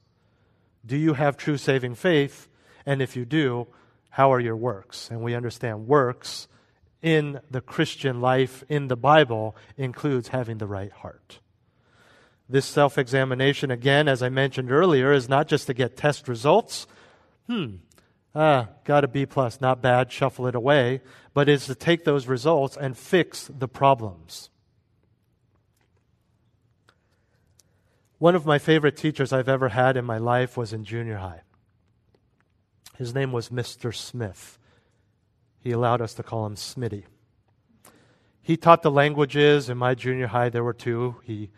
[0.84, 2.50] Do you have true saving faith?
[2.86, 3.66] And if you do,
[4.10, 5.10] how are your works?
[5.10, 6.48] And we understand works
[7.02, 11.40] in the Christian life in the Bible includes having the right heart.
[12.48, 16.86] This self examination, again, as I mentioned earlier, is not just to get test results.
[17.46, 17.76] Hmm,
[18.34, 21.00] ah, got a B plus, not bad, shuffle it away,
[21.32, 24.50] but is to take those results and fix the problems.
[28.18, 31.42] One of my favorite teachers I've ever had in my life was in junior high.
[32.96, 33.94] His name was Mr.
[33.94, 34.58] Smith.
[35.60, 37.04] He allowed us to call him Smitty.
[38.42, 39.70] He taught the languages.
[39.70, 41.16] In my junior high, there were two.
[41.24, 41.50] He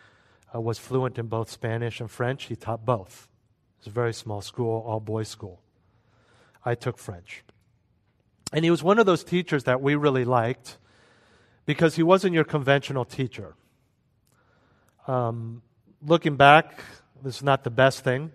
[0.55, 2.45] uh, was fluent in both Spanish and French.
[2.45, 3.29] He taught both.
[3.79, 5.61] It was a very small school, all boys school.
[6.65, 7.43] I took French.
[8.53, 10.79] And he was one of those teachers that we really liked
[11.67, 13.57] because he wasn't your conventional teacher.
[15.09, 15.63] Um,
[16.01, 16.81] looking back,
[17.23, 18.33] this is not the best thing,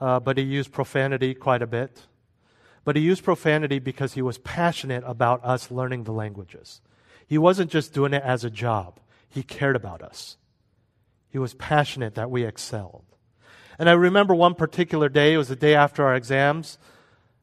[0.00, 2.06] uh, but he used profanity quite a bit.
[2.84, 6.80] But he used profanity because he was passionate about us learning the languages.
[7.26, 10.36] He wasn't just doing it as a job, he cared about us.
[11.28, 13.04] He was passionate that we excelled.
[13.78, 16.78] And I remember one particular day, it was the day after our exams,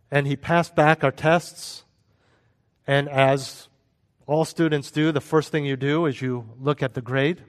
[0.10, 1.84] and he passed back our tests.
[2.88, 3.68] And as
[4.26, 7.44] all students do, the first thing you do is you look at the grade.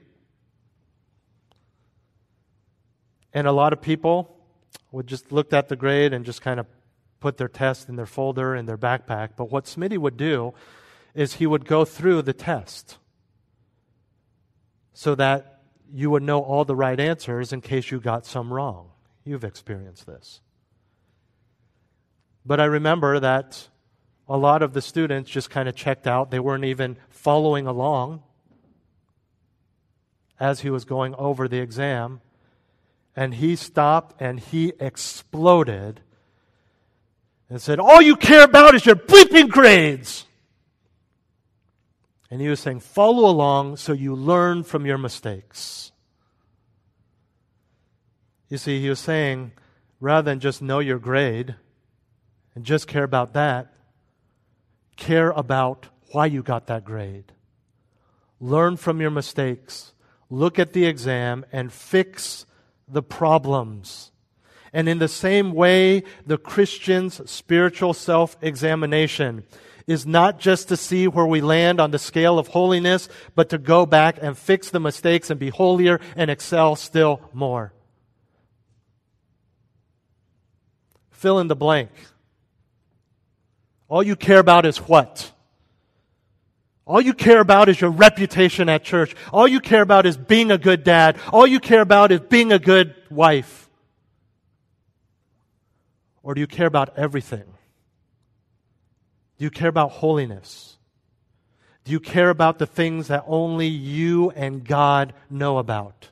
[3.33, 4.34] And a lot of people
[4.95, 6.65] would just look at the grade and just kind of
[7.19, 9.31] put their test in their folder in their backpack.
[9.35, 10.53] But what Smitty would do
[11.13, 12.97] is he would go through the test
[14.93, 18.91] so that you would know all the right answers in case you got some wrong.
[19.25, 20.41] You've experienced this.
[22.45, 23.67] But I remember that
[24.29, 26.31] a lot of the students just kind of checked out.
[26.31, 28.23] They weren't even following along
[30.39, 32.21] as he was going over the exam.
[33.15, 36.01] And he stopped and he exploded
[37.49, 40.25] and said, All you care about is your bleeping grades.
[42.29, 45.91] And he was saying, Follow along so you learn from your mistakes.
[48.49, 49.53] You see, he was saying,
[49.99, 51.55] rather than just know your grade
[52.53, 53.73] and just care about that,
[54.97, 57.31] care about why you got that grade.
[58.39, 59.93] Learn from your mistakes.
[60.29, 62.45] Look at the exam and fix
[62.87, 64.11] the problems.
[64.73, 69.45] And in the same way, the Christian's spiritual self examination
[69.87, 73.57] is not just to see where we land on the scale of holiness, but to
[73.57, 77.71] go back and fix the mistakes and be holier and excel still more.
[81.11, 81.91] Fill in the blank.
[83.87, 85.31] All you care about is what?
[86.85, 89.15] All you care about is your reputation at church.
[89.33, 91.17] All you care about is being a good dad.
[91.33, 93.69] All you care about is being a good wife.
[96.21, 97.45] Or do you care about everything?
[99.37, 100.77] Do you care about holiness?
[101.83, 106.09] Do you care about the things that only you and God know about?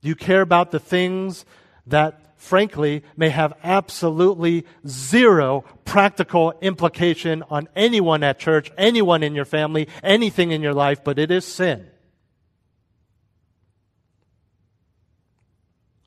[0.00, 1.44] Do you care about the things
[1.86, 9.44] that frankly, may have absolutely zero practical implication on anyone at church, anyone in your
[9.44, 11.88] family, anything in your life, but it is sin.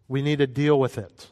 [0.08, 1.30] We need to deal with it.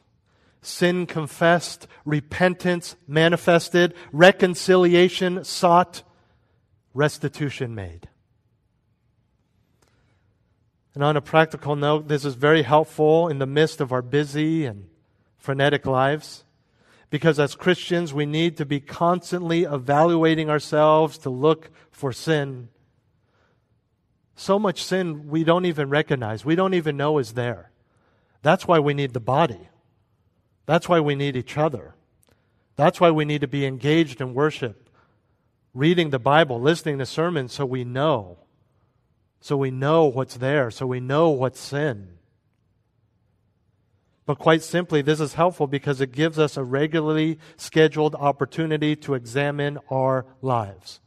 [0.62, 6.04] Sin confessed, repentance manifested, reconciliation sought,
[6.94, 8.10] restitution made.
[10.94, 14.66] And on a practical note, this is very helpful in the midst of our busy
[14.66, 14.90] and
[15.48, 16.44] frenetic lives.
[17.10, 22.68] Because as Christians, we need to be constantly evaluating ourselves to look for sin.
[24.36, 27.72] So much sin we don't even recognize, we don't even know is there.
[28.42, 29.70] That's why we need the body.
[30.66, 31.96] That's why we need each other.
[32.76, 34.90] That's why we need to be engaged in worship,
[35.74, 38.40] reading the Bible, listening to sermons so we know
[39.40, 42.17] so we know what's there, so we know what's sin.
[44.28, 49.14] But quite simply, this is helpful because it gives us a regularly scheduled opportunity to
[49.14, 51.00] examine our lives.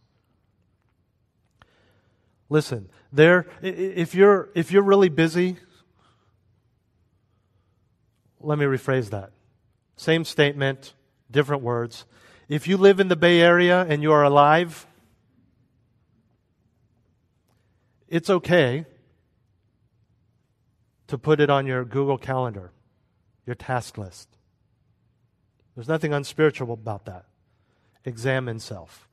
[2.48, 5.58] Listen, there, if you're, if you're really busy,
[8.40, 9.32] let me rephrase that.
[9.96, 10.94] Same statement,
[11.30, 12.06] different words.
[12.48, 14.86] If you live in the Bay Area and you are alive,
[18.08, 18.86] it's okay
[21.08, 22.72] to put it on your Google Calendar,
[23.50, 24.28] your task list.
[25.74, 27.24] There's nothing unspiritual about that.
[28.04, 29.08] Examine self.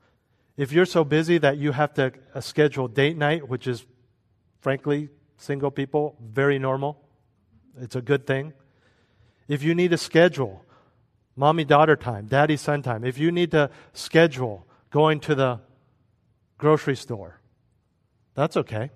[0.56, 3.84] If you're so busy that you have to uh, schedule date night, which is,
[4.60, 5.08] frankly,
[5.38, 7.02] single people, very normal,
[7.80, 8.52] it's a good thing.
[9.48, 10.64] If you need to schedule
[11.34, 15.60] mommy daughter time, daddy son time, if you need to schedule going to the
[16.58, 17.40] grocery store,
[18.34, 18.90] that's okay.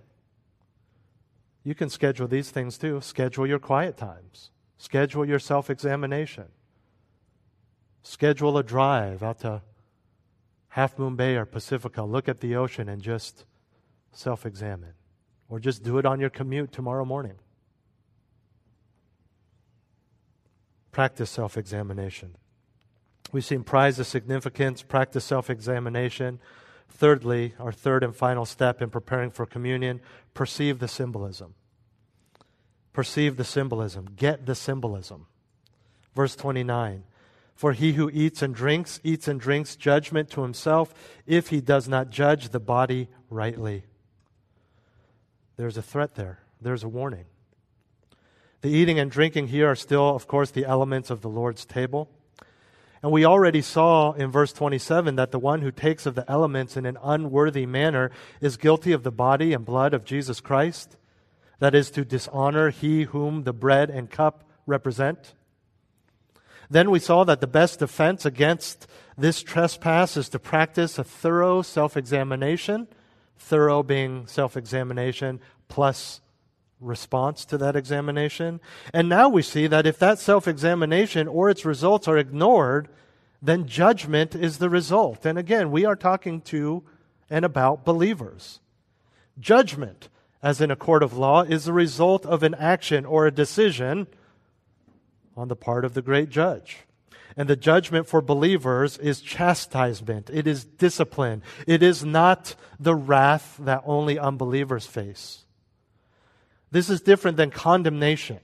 [1.65, 3.01] You can schedule these things too.
[3.01, 4.52] Schedule your quiet times,
[4.83, 6.47] schedule your self examination,
[8.03, 9.63] schedule a drive out to
[10.71, 12.03] Half Moon Bay or Pacifica.
[12.03, 13.45] Look at the ocean and just
[14.11, 14.95] self examine.
[15.49, 17.35] Or just do it on your commute tomorrow morning.
[20.91, 22.35] Practice self examination.
[23.31, 26.41] We've seen prize of significance, practice self examination.
[26.89, 30.01] Thirdly, our third and final step in preparing for communion,
[30.35, 31.55] perceive the symbolism.
[32.93, 34.09] Perceive the symbolism.
[34.17, 35.27] Get the symbolism.
[36.15, 37.05] Verse 29
[37.55, 40.93] For he who eats and drinks, eats and drinks judgment to himself
[41.27, 43.85] if he does not judge the body rightly.
[45.57, 47.25] There's a threat there, there's a warning.
[48.63, 52.09] The eating and drinking here are still, of course, the elements of the Lord's table.
[53.03, 56.77] And we already saw in verse 27 that the one who takes of the elements
[56.77, 60.97] in an unworthy manner is guilty of the body and blood of Jesus Christ.
[61.63, 65.33] That is to dishonor he whom the bread and cup represent.
[66.69, 71.63] Then we saw that the best defense against this trespass is to practice a thorough
[71.63, 72.89] self examination,
[73.39, 75.39] thorough being self examination
[75.69, 76.21] plus
[76.81, 78.61] response to that examination.
[78.93, 82.89] And now we see that if that self examination or its results are ignored,
[83.41, 85.25] then judgment is the result.
[85.25, 86.83] And again, we are talking to
[87.31, 88.59] and about believers.
[89.39, 90.09] Judgment,
[90.43, 94.07] as in a court of law, is the result of an action or a decision
[95.37, 96.79] on the part of the great judge.
[97.37, 100.29] And the judgment for believers is chastisement.
[100.31, 101.43] It is discipline.
[101.67, 105.45] It is not the wrath that only unbelievers face.
[106.71, 108.41] This is different than condemnation,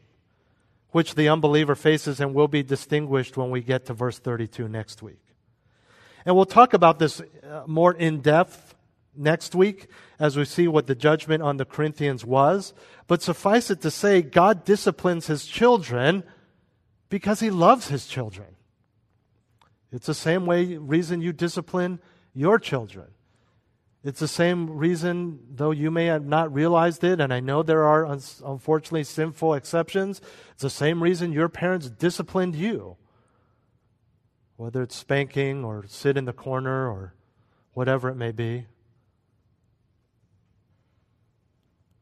[0.91, 5.03] which the unbeliever faces and will be distinguished when we get to verse 32 next
[5.03, 5.21] week.
[6.25, 8.68] And we'll talk about this uh, more in depth
[9.19, 9.89] next week
[10.19, 12.73] as we see what the judgment on the Corinthians was.
[13.07, 16.25] But suffice it to say, God disciplines his children
[17.09, 18.57] because he loves his children.
[19.91, 22.01] It's the same way reason you discipline
[22.35, 23.09] your children.
[24.05, 27.85] It's the same reason, though you may have not realized it, and I know there
[27.85, 30.21] are unfortunately sinful exceptions.
[30.53, 32.97] It's the same reason your parents disciplined you.
[34.59, 37.15] whether it's spanking or sit in the corner or
[37.75, 38.67] whatever it may be.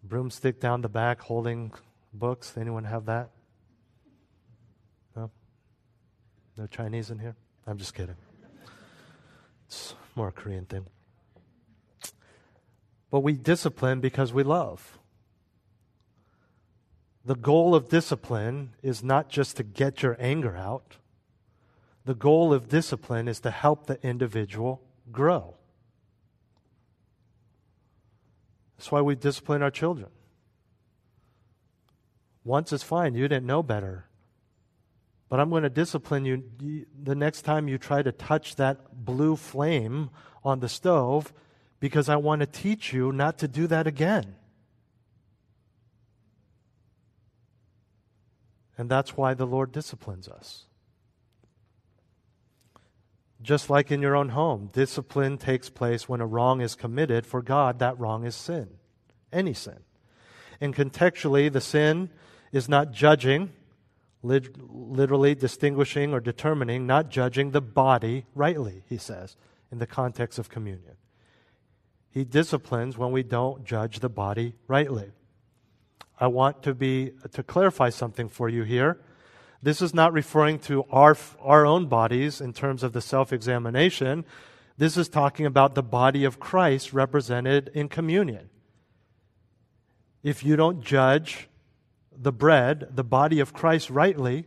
[0.08, 1.72] Broomstick down the back holding
[2.12, 2.56] books.
[2.56, 3.30] Anyone have that?
[5.14, 5.30] No?
[6.56, 7.36] No Chinese in here?
[7.66, 8.16] I'm just kidding.
[9.66, 10.86] It's more a Korean thing.
[13.10, 14.98] But we discipline because we love.
[17.24, 20.96] The goal of discipline is not just to get your anger out.
[22.04, 24.80] The goal of discipline is to help the individual
[25.10, 25.54] grow.
[28.76, 30.08] That's why we discipline our children.
[32.44, 34.06] Once is fine, you didn't know better.
[35.28, 39.34] But I'm going to discipline you the next time you try to touch that blue
[39.34, 40.10] flame
[40.44, 41.32] on the stove
[41.80, 44.36] because I want to teach you not to do that again.
[48.78, 50.66] And that's why the Lord disciplines us.
[53.42, 57.26] Just like in your own home, discipline takes place when a wrong is committed.
[57.26, 58.68] For God, that wrong is sin,
[59.32, 59.80] any sin.
[60.60, 62.08] And contextually, the sin
[62.50, 63.52] is not judging,
[64.22, 69.36] literally distinguishing or determining, not judging the body rightly, he says,
[69.70, 70.96] in the context of communion.
[72.08, 75.10] He disciplines when we don't judge the body rightly.
[76.18, 78.98] I want to be to clarify something for you here.
[79.66, 84.24] This is not referring to our, our own bodies in terms of the self examination.
[84.78, 88.48] This is talking about the body of Christ represented in communion.
[90.22, 91.48] If you don't judge
[92.16, 94.46] the bread, the body of Christ, rightly,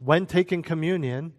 [0.00, 1.34] when taking communion,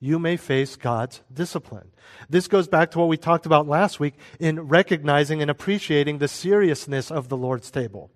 [0.00, 1.92] you may face God's discipline.
[2.28, 6.26] This goes back to what we talked about last week in recognizing and appreciating the
[6.26, 8.10] seriousness of the Lord's table.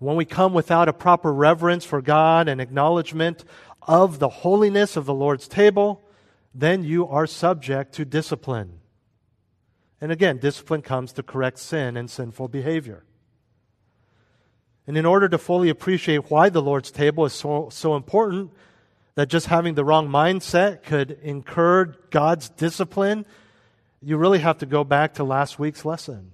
[0.00, 3.44] When we come without a proper reverence for God and acknowledgement
[3.82, 6.02] of the holiness of the Lord's table,
[6.54, 8.80] then you are subject to discipline.
[10.00, 13.04] And again, discipline comes to correct sin and sinful behavior.
[14.86, 18.52] And in order to fully appreciate why the Lord's table is so, so important,
[19.16, 23.26] that just having the wrong mindset could incur God's discipline,
[24.00, 26.32] you really have to go back to last week's lesson.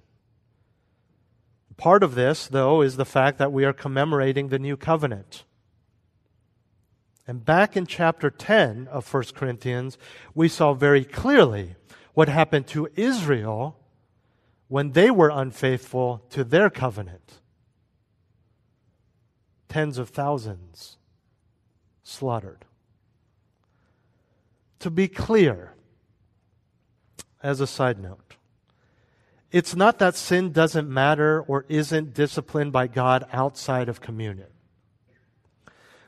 [1.77, 5.43] Part of this, though, is the fact that we are commemorating the new covenant.
[7.27, 9.97] And back in chapter 10 of 1 Corinthians,
[10.33, 11.75] we saw very clearly
[12.13, 13.77] what happened to Israel
[14.69, 17.41] when they were unfaithful to their covenant.
[19.69, 20.97] Tens of thousands
[22.03, 22.65] slaughtered.
[24.79, 25.73] To be clear,
[27.43, 28.36] as a side note,
[29.51, 34.47] it's not that sin doesn't matter or isn't disciplined by God outside of communion.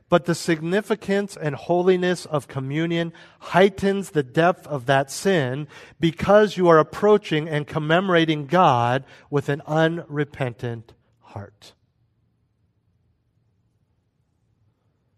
[0.10, 5.68] But the significance and holiness of communion heightens the depth of that sin
[6.00, 11.74] because you are approaching and commemorating God with an unrepentant heart.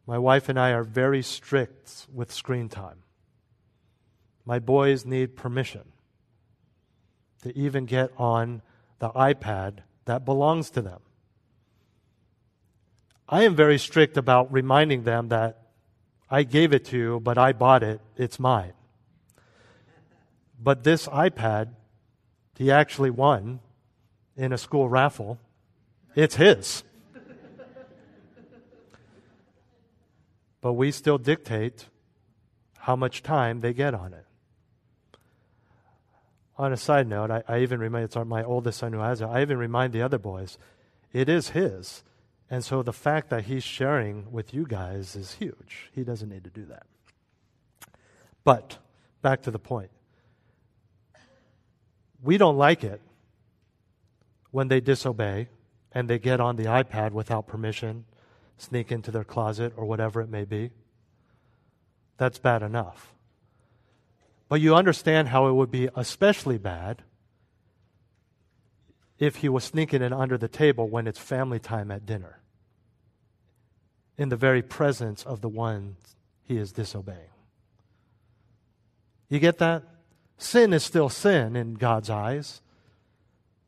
[0.05, 3.03] My wife and I are very strict with screen time.
[4.45, 5.90] My boys need permission
[7.41, 8.61] to even get on
[8.99, 10.99] the iPad that belongs to them.
[13.27, 15.57] I am very strict about reminding them that
[16.29, 18.73] I gave it to you, but I bought it, it's mine.
[20.61, 21.69] But this iPad,
[22.57, 23.59] he actually won
[24.37, 25.39] in a school raffle.
[26.15, 26.83] It's his.
[30.61, 31.87] but we still dictate
[32.79, 34.25] how much time they get on it
[36.61, 39.25] on a side note, I, I even remind, it's my oldest son who has it,
[39.25, 40.59] I even remind the other boys,
[41.11, 42.03] it is his.
[42.51, 45.89] And so the fact that he's sharing with you guys is huge.
[45.91, 46.83] He doesn't need to do that.
[48.43, 48.77] But
[49.23, 49.89] back to the point.
[52.21, 53.01] We don't like it
[54.51, 55.47] when they disobey
[55.91, 58.05] and they get on the iPad without permission,
[58.57, 60.69] sneak into their closet or whatever it may be.
[62.17, 63.15] That's bad enough.
[64.51, 67.03] But you understand how it would be especially bad
[69.17, 72.41] if he was sneaking in under the table when it's family time at dinner,
[74.17, 75.95] in the very presence of the one
[76.43, 77.29] he is disobeying.
[79.29, 79.83] You get that?
[80.37, 82.61] Sin is still sin in God's eyes,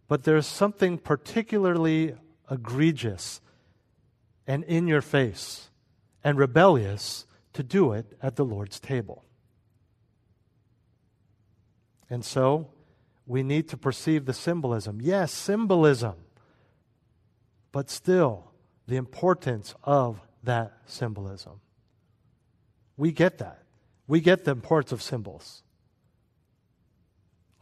[0.09, 2.13] but there's something particularly
[2.51, 3.39] egregious
[4.45, 5.69] and in your face
[6.25, 9.23] and rebellious to do it at the Lord's table.
[12.13, 12.67] And so
[13.25, 14.99] we need to perceive the symbolism.
[15.01, 16.13] Yes, symbolism,
[17.71, 18.51] but still
[18.85, 21.53] the importance of that symbolism.
[22.97, 23.63] We get that.
[24.05, 25.63] We get the importance of symbols.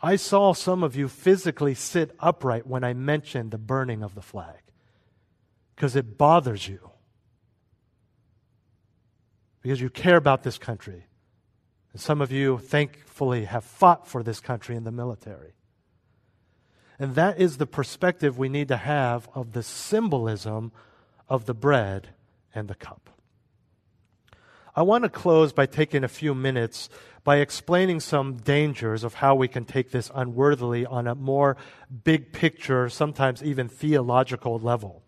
[0.03, 4.21] I saw some of you physically sit upright when I mentioned the burning of the
[4.21, 4.59] flag
[5.77, 6.89] because it bothers you.
[9.61, 11.05] Because you care about this country.
[11.93, 15.53] And some of you, thankfully, have fought for this country in the military.
[16.97, 20.71] And that is the perspective we need to have of the symbolism
[21.27, 22.09] of the bread
[22.53, 23.09] and the cup.
[24.75, 26.89] I want to close by taking a few minutes
[27.23, 31.57] by explaining some dangers of how we can take this unworthily on a more
[32.03, 35.03] big picture, sometimes even theological level.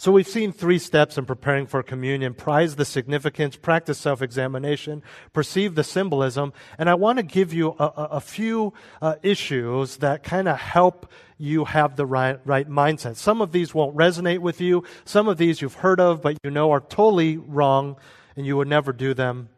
[0.00, 5.02] So we've seen three steps in preparing for communion prize the significance, practice self examination,
[5.34, 6.54] perceive the symbolism.
[6.78, 8.72] And I want to give you a, a, a few
[9.02, 13.16] uh, issues that kind of help you have the right, right mindset.
[13.16, 14.84] Some of these won't resonate with you.
[15.04, 17.96] Some of these you've heard of, but you know are totally wrong
[18.36, 19.50] and you would never do them.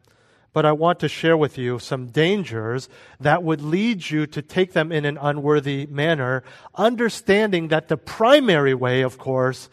[0.53, 2.89] But I want to share with you some dangers
[3.21, 6.43] that would lead you to take them in an unworthy manner,
[6.75, 9.69] understanding that the primary way, of course,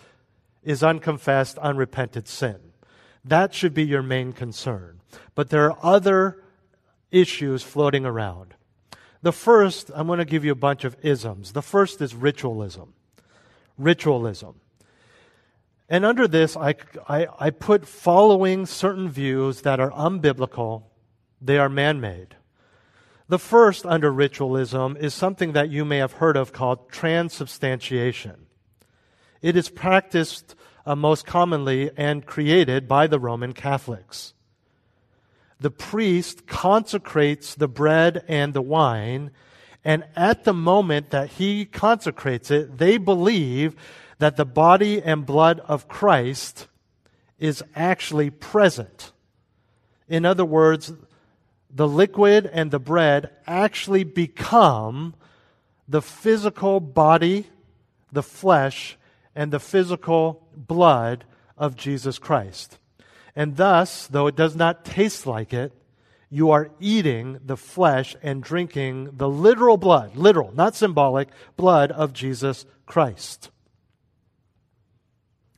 [0.64, 2.58] is unconfessed, unrepented sin.
[3.24, 5.02] That should be your main concern.
[5.36, 6.44] But there are other
[7.12, 8.54] issues floating around.
[9.22, 11.52] The first, I'm going to give you a bunch of isms.
[11.52, 12.94] The first is ritualism.
[13.78, 14.62] Ritualism.
[15.90, 16.76] And under this, I,
[17.08, 20.84] I, I put following certain views that are unbiblical,
[21.42, 22.36] they are man made.
[23.28, 28.46] The first under ritualism is something that you may have heard of called transubstantiation.
[29.42, 34.34] It is practiced uh, most commonly and created by the Roman Catholics.
[35.60, 39.32] The priest consecrates the bread and the wine,
[39.84, 43.76] and at the moment that he consecrates it, they believe
[44.20, 46.68] that the body and blood of Christ
[47.40, 49.12] is actually present.
[50.08, 50.92] In other words,
[51.70, 55.14] the liquid and the bread actually become
[55.88, 57.48] the physical body,
[58.12, 58.98] the flesh,
[59.36, 61.26] and the physical blood
[61.58, 62.78] of Jesus Christ.
[63.36, 65.74] And thus, though it does not taste like it,
[66.30, 72.14] you are eating the flesh and drinking the literal blood, literal, not symbolic, blood of
[72.14, 73.50] Jesus Christ.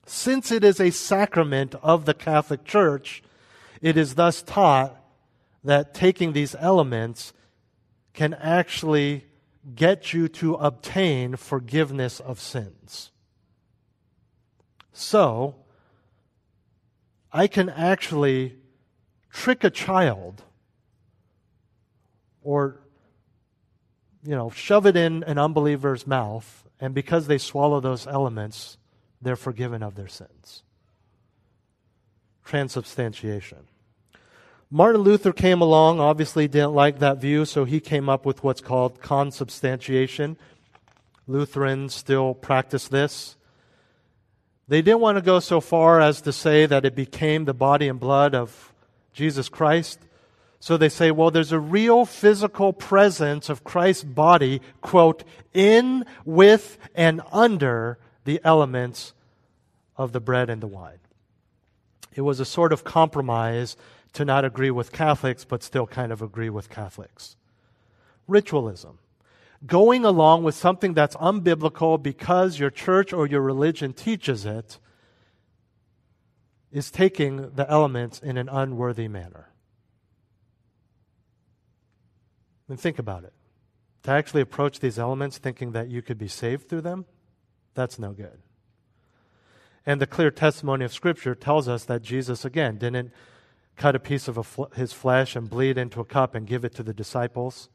[0.05, 3.21] Since it is a sacrament of the Catholic Church,
[3.81, 4.97] it is thus taught
[5.63, 7.33] that taking these elements
[8.13, 9.25] can actually
[9.75, 13.10] get you to obtain forgiveness of sins.
[14.93, 15.55] So,
[17.31, 18.57] I can actually
[19.31, 20.43] trick a child
[22.43, 22.81] or
[24.23, 28.77] you know shove it in an unbeliever's mouth and because they swallow those elements
[29.21, 30.63] they're forgiven of their sins.
[32.43, 33.67] Transubstantiation.
[34.69, 38.61] Martin luther came along obviously didn't like that view so he came up with what's
[38.61, 40.35] called consubstantiation.
[41.27, 43.37] Lutherans still practice this
[44.71, 47.89] they didn't want to go so far as to say that it became the body
[47.89, 48.71] and blood of
[49.11, 49.99] Jesus Christ.
[50.61, 56.77] So they say, well, there's a real physical presence of Christ's body, quote, in, with,
[56.95, 59.11] and under the elements
[59.97, 60.99] of the bread and the wine.
[62.15, 63.75] It was a sort of compromise
[64.13, 67.35] to not agree with Catholics, but still kind of agree with Catholics.
[68.25, 68.99] Ritualism
[69.65, 74.79] going along with something that's unbiblical because your church or your religion teaches it
[76.71, 79.49] is taking the elements in an unworthy manner.
[82.69, 83.33] And think about it.
[84.03, 87.05] To actually approach these elements thinking that you could be saved through them,
[87.75, 88.39] that's no good.
[89.85, 93.11] And the clear testimony of Scripture tells us that Jesus, again, didn't
[93.75, 96.63] cut a piece of a fl- his flesh and bleed into a cup and give
[96.63, 97.69] it to the disciples.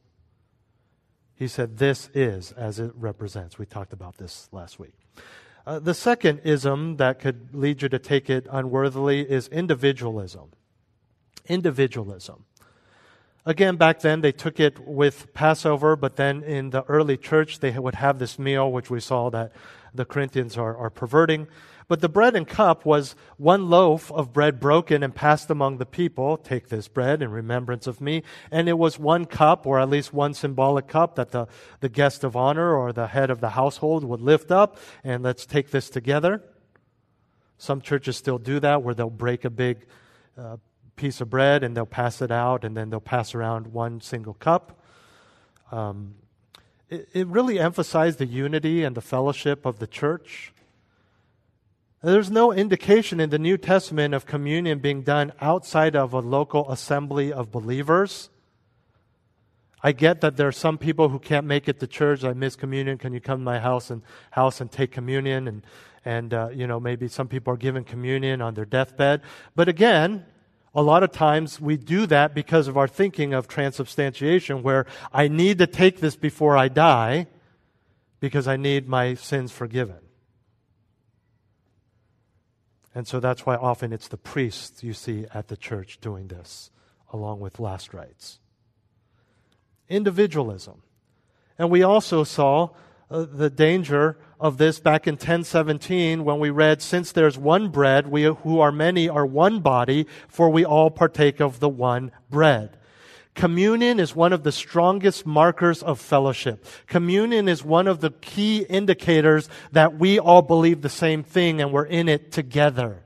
[1.36, 3.58] He said, This is as it represents.
[3.58, 4.94] We talked about this last week.
[5.66, 10.50] Uh, the second ism that could lead you to take it unworthily is individualism.
[11.46, 12.44] Individualism.
[13.44, 17.70] Again, back then they took it with Passover, but then in the early church they
[17.78, 19.52] would have this meal, which we saw that
[19.94, 21.46] the Corinthians are, are perverting.
[21.88, 25.86] But the bread and cup was one loaf of bread broken and passed among the
[25.86, 26.36] people.
[26.36, 28.24] Take this bread in remembrance of me.
[28.50, 31.46] And it was one cup, or at least one symbolic cup, that the,
[31.78, 34.78] the guest of honor or the head of the household would lift up.
[35.04, 36.42] And let's take this together.
[37.56, 39.86] Some churches still do that, where they'll break a big
[40.36, 40.56] uh,
[40.96, 44.34] piece of bread and they'll pass it out, and then they'll pass around one single
[44.34, 44.82] cup.
[45.70, 46.16] Um,
[46.90, 50.52] it, it really emphasized the unity and the fellowship of the church.
[52.12, 56.70] There's no indication in the New Testament of communion being done outside of a local
[56.70, 58.30] assembly of believers.
[59.82, 62.22] I get that there are some people who can't make it to church.
[62.22, 62.96] I miss communion.
[62.96, 65.48] Can you come to my house and house and take communion?
[65.48, 65.66] And
[66.04, 69.22] and uh, you know maybe some people are given communion on their deathbed.
[69.56, 70.26] But again,
[70.76, 75.26] a lot of times we do that because of our thinking of transubstantiation, where I
[75.26, 77.26] need to take this before I die
[78.20, 80.05] because I need my sins forgiven.
[82.96, 86.70] And so that's why often it's the priests you see at the church doing this,
[87.12, 88.38] along with last rites.
[89.90, 90.80] Individualism.
[91.58, 92.70] And we also saw
[93.10, 98.06] uh, the danger of this back in 1017 when we read, Since there's one bread,
[98.06, 102.78] we who are many are one body, for we all partake of the one bread.
[103.36, 106.64] Communion is one of the strongest markers of fellowship.
[106.86, 111.70] Communion is one of the key indicators that we all believe the same thing and
[111.70, 113.04] we're in it together.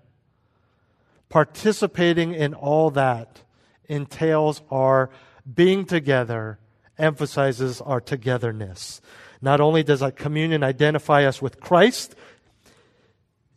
[1.29, 3.43] Participating in all that
[3.87, 5.11] entails our
[5.53, 6.61] being together,
[6.97, 9.01] emphasizes our togetherness.
[9.43, 12.15] Not only does a communion identify us with Christ,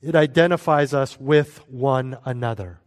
[0.02, 2.80] it identifies us with one another.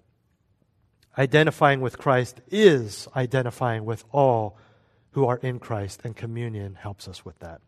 [1.19, 4.59] Identifying with Christ is identifying with all
[5.13, 7.63] who are in Christ, and communion helps us with that.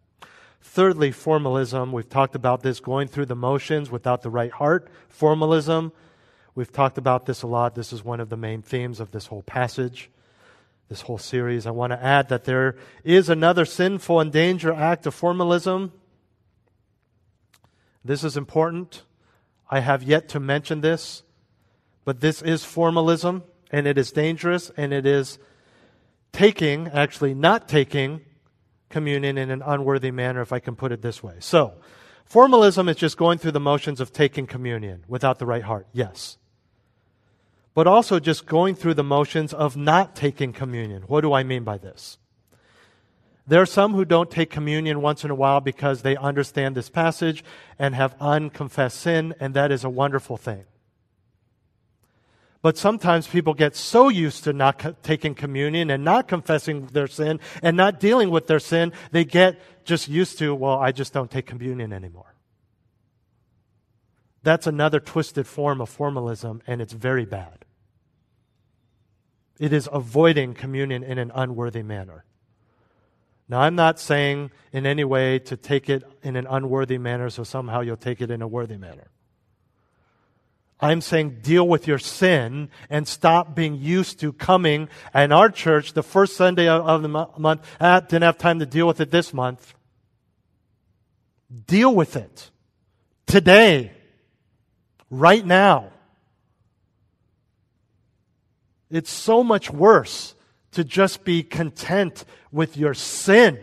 [0.61, 1.93] Thirdly, formalism.
[1.93, 4.91] We've talked about this going through the motions without the right heart.
[5.09, 5.93] Formalism.
[6.55, 7.75] We've talked about this a lot.
[7.75, 10.11] This is one of the main themes of this whole passage,
[10.89, 11.67] this whole series.
[11.67, 15.93] I want to add that there is another sinful and danger act of formalism.
[18.05, 19.05] This is important.
[19.71, 21.23] I have yet to mention this.
[22.09, 25.39] But this is formalism, and it is dangerous, and it is
[26.33, 28.23] taking, actually not taking,
[28.89, 31.35] communion in an unworthy manner, if I can put it this way.
[31.41, 31.75] So,
[32.25, 36.39] formalism is just going through the motions of taking communion without the right heart, yes.
[37.75, 41.03] But also just going through the motions of not taking communion.
[41.09, 42.17] What do I mean by this?
[43.47, 46.89] There are some who don't take communion once in a while because they understand this
[46.89, 47.45] passage
[47.79, 50.65] and have unconfessed sin, and that is a wonderful thing.
[52.61, 57.07] But sometimes people get so used to not co- taking communion and not confessing their
[57.07, 61.13] sin and not dealing with their sin, they get just used to, well, I just
[61.13, 62.35] don't take communion anymore.
[64.43, 67.65] That's another twisted form of formalism, and it's very bad.
[69.59, 72.25] It is avoiding communion in an unworthy manner.
[73.49, 77.45] Now, I'm not saying in any way to take it in an unworthy manner so
[77.45, 79.11] somehow you'll take it in a worthy manner.
[80.81, 84.89] I'm saying deal with your sin and stop being used to coming.
[85.13, 88.87] And our church, the first Sunday of the month, ah, didn't have time to deal
[88.87, 89.75] with it this month.
[91.67, 92.51] Deal with it.
[93.27, 93.93] Today.
[95.11, 95.91] Right now.
[98.91, 100.35] It's so much worse
[100.73, 103.59] to just be content with your sin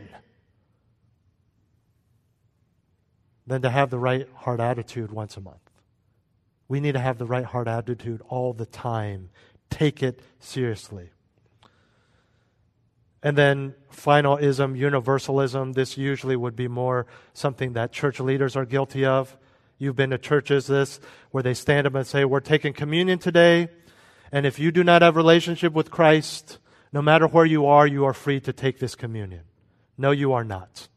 [3.47, 5.64] than to have the right heart attitude once a month.
[6.68, 9.30] We need to have the right heart attitude all the time.
[9.70, 11.11] Take it seriously.
[13.22, 15.74] And then final ism, universalism.
[15.74, 19.36] This usually would be more something that church leaders are guilty of.
[19.78, 20.99] You've been to churches this
[21.32, 23.70] where they stand up and say, "We're taking communion today,
[24.32, 26.59] and if you do not have relationship with Christ,
[26.93, 29.41] no matter where you are, you are free to take this communion."
[29.97, 30.88] No, you are not.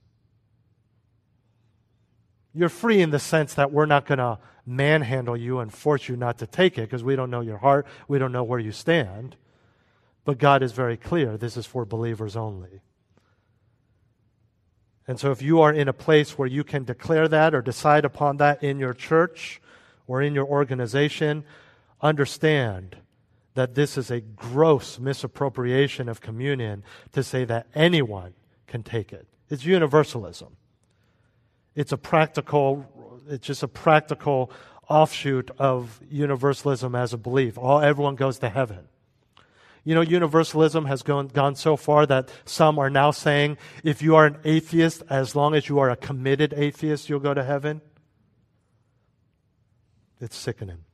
[2.53, 4.39] You're free in the sense that we're not going to
[4.69, 7.87] manhandle you and force you not to take it because we don't know your heart,
[8.07, 9.37] we don't know where you stand.
[10.25, 12.83] But God is very clear this is for believers only.
[15.07, 18.05] And so if you are in a place where you can declare that or decide
[18.05, 19.63] upon that in your church
[20.07, 21.45] or in your organization,
[22.03, 22.99] understand
[23.55, 28.35] that this is a gross misappropriation of communion to say that anyone
[28.67, 29.27] can take it.
[29.49, 30.57] It's universalism.
[31.75, 32.87] It's a practical
[33.29, 34.51] it's just a practical
[34.89, 37.59] offshoot of universalism as a belief.
[37.59, 38.89] All everyone goes to heaven.
[39.85, 44.17] You know, universalism has gone, gone so far that some are now saying if you
[44.17, 47.81] are an atheist, as long as you are a committed atheist, you'll go to heaven.
[50.21, 50.85] It's sickening.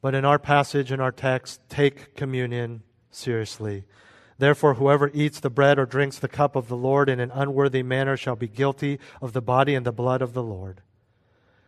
[0.00, 3.84] But in our passage, in our text, take communion seriously.
[4.42, 7.84] Therefore, whoever eats the bread or drinks the cup of the Lord in an unworthy
[7.84, 10.80] manner shall be guilty of the body and the blood of the Lord.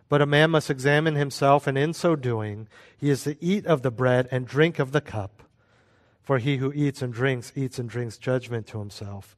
[0.08, 2.66] But a man must examine himself, and in so doing,
[2.96, 5.44] he is to eat of the bread and drink of the cup.
[6.20, 9.36] For he who eats and drinks, eats and drinks judgment to himself,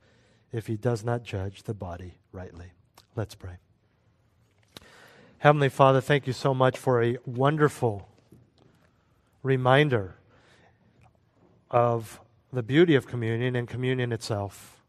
[0.51, 2.73] if he does not judge the body rightly.
[3.17, 3.59] Let's pray.
[5.41, 8.09] Heavenly Father, thank you so much for a wonderful
[9.43, 10.17] reminder
[11.71, 12.19] of
[12.57, 14.83] the beauty of communion and communion itself.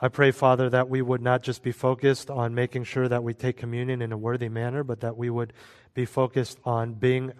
[0.00, 3.34] I pray, Father, that we would not just be focused on making sure that we
[3.34, 5.52] take communion in a worthy manner, but that we would
[5.92, 7.34] be focused on being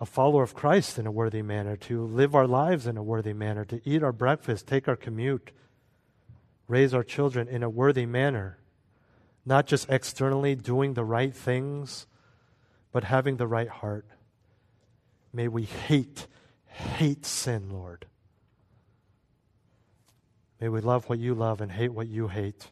[0.00, 3.32] a follower of Christ in a worthy manner, to live our lives in a worthy
[3.32, 5.50] manner, to eat our breakfast, take our commute,
[6.68, 8.58] raise our children in a worthy manner,
[9.44, 12.06] not just externally doing the right things,
[12.92, 14.06] but having the right heart.
[15.32, 16.28] May we hate,
[16.66, 18.06] hate sin, Lord.
[20.60, 22.68] May we love what you love and hate what you hate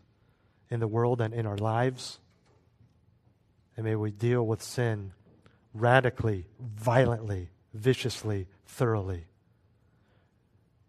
[0.70, 2.18] in the world and in our lives.
[3.76, 5.12] And may we deal with sin
[5.72, 9.26] radically, violently, viciously, thoroughly.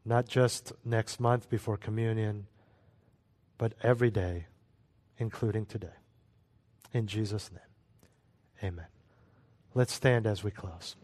[0.06, 2.48] Not just next month before communion,
[3.58, 4.48] but every day,
[5.18, 5.88] including today.
[6.94, 8.88] In Jesus' name, amen.
[9.74, 10.96] Let's stand as we close.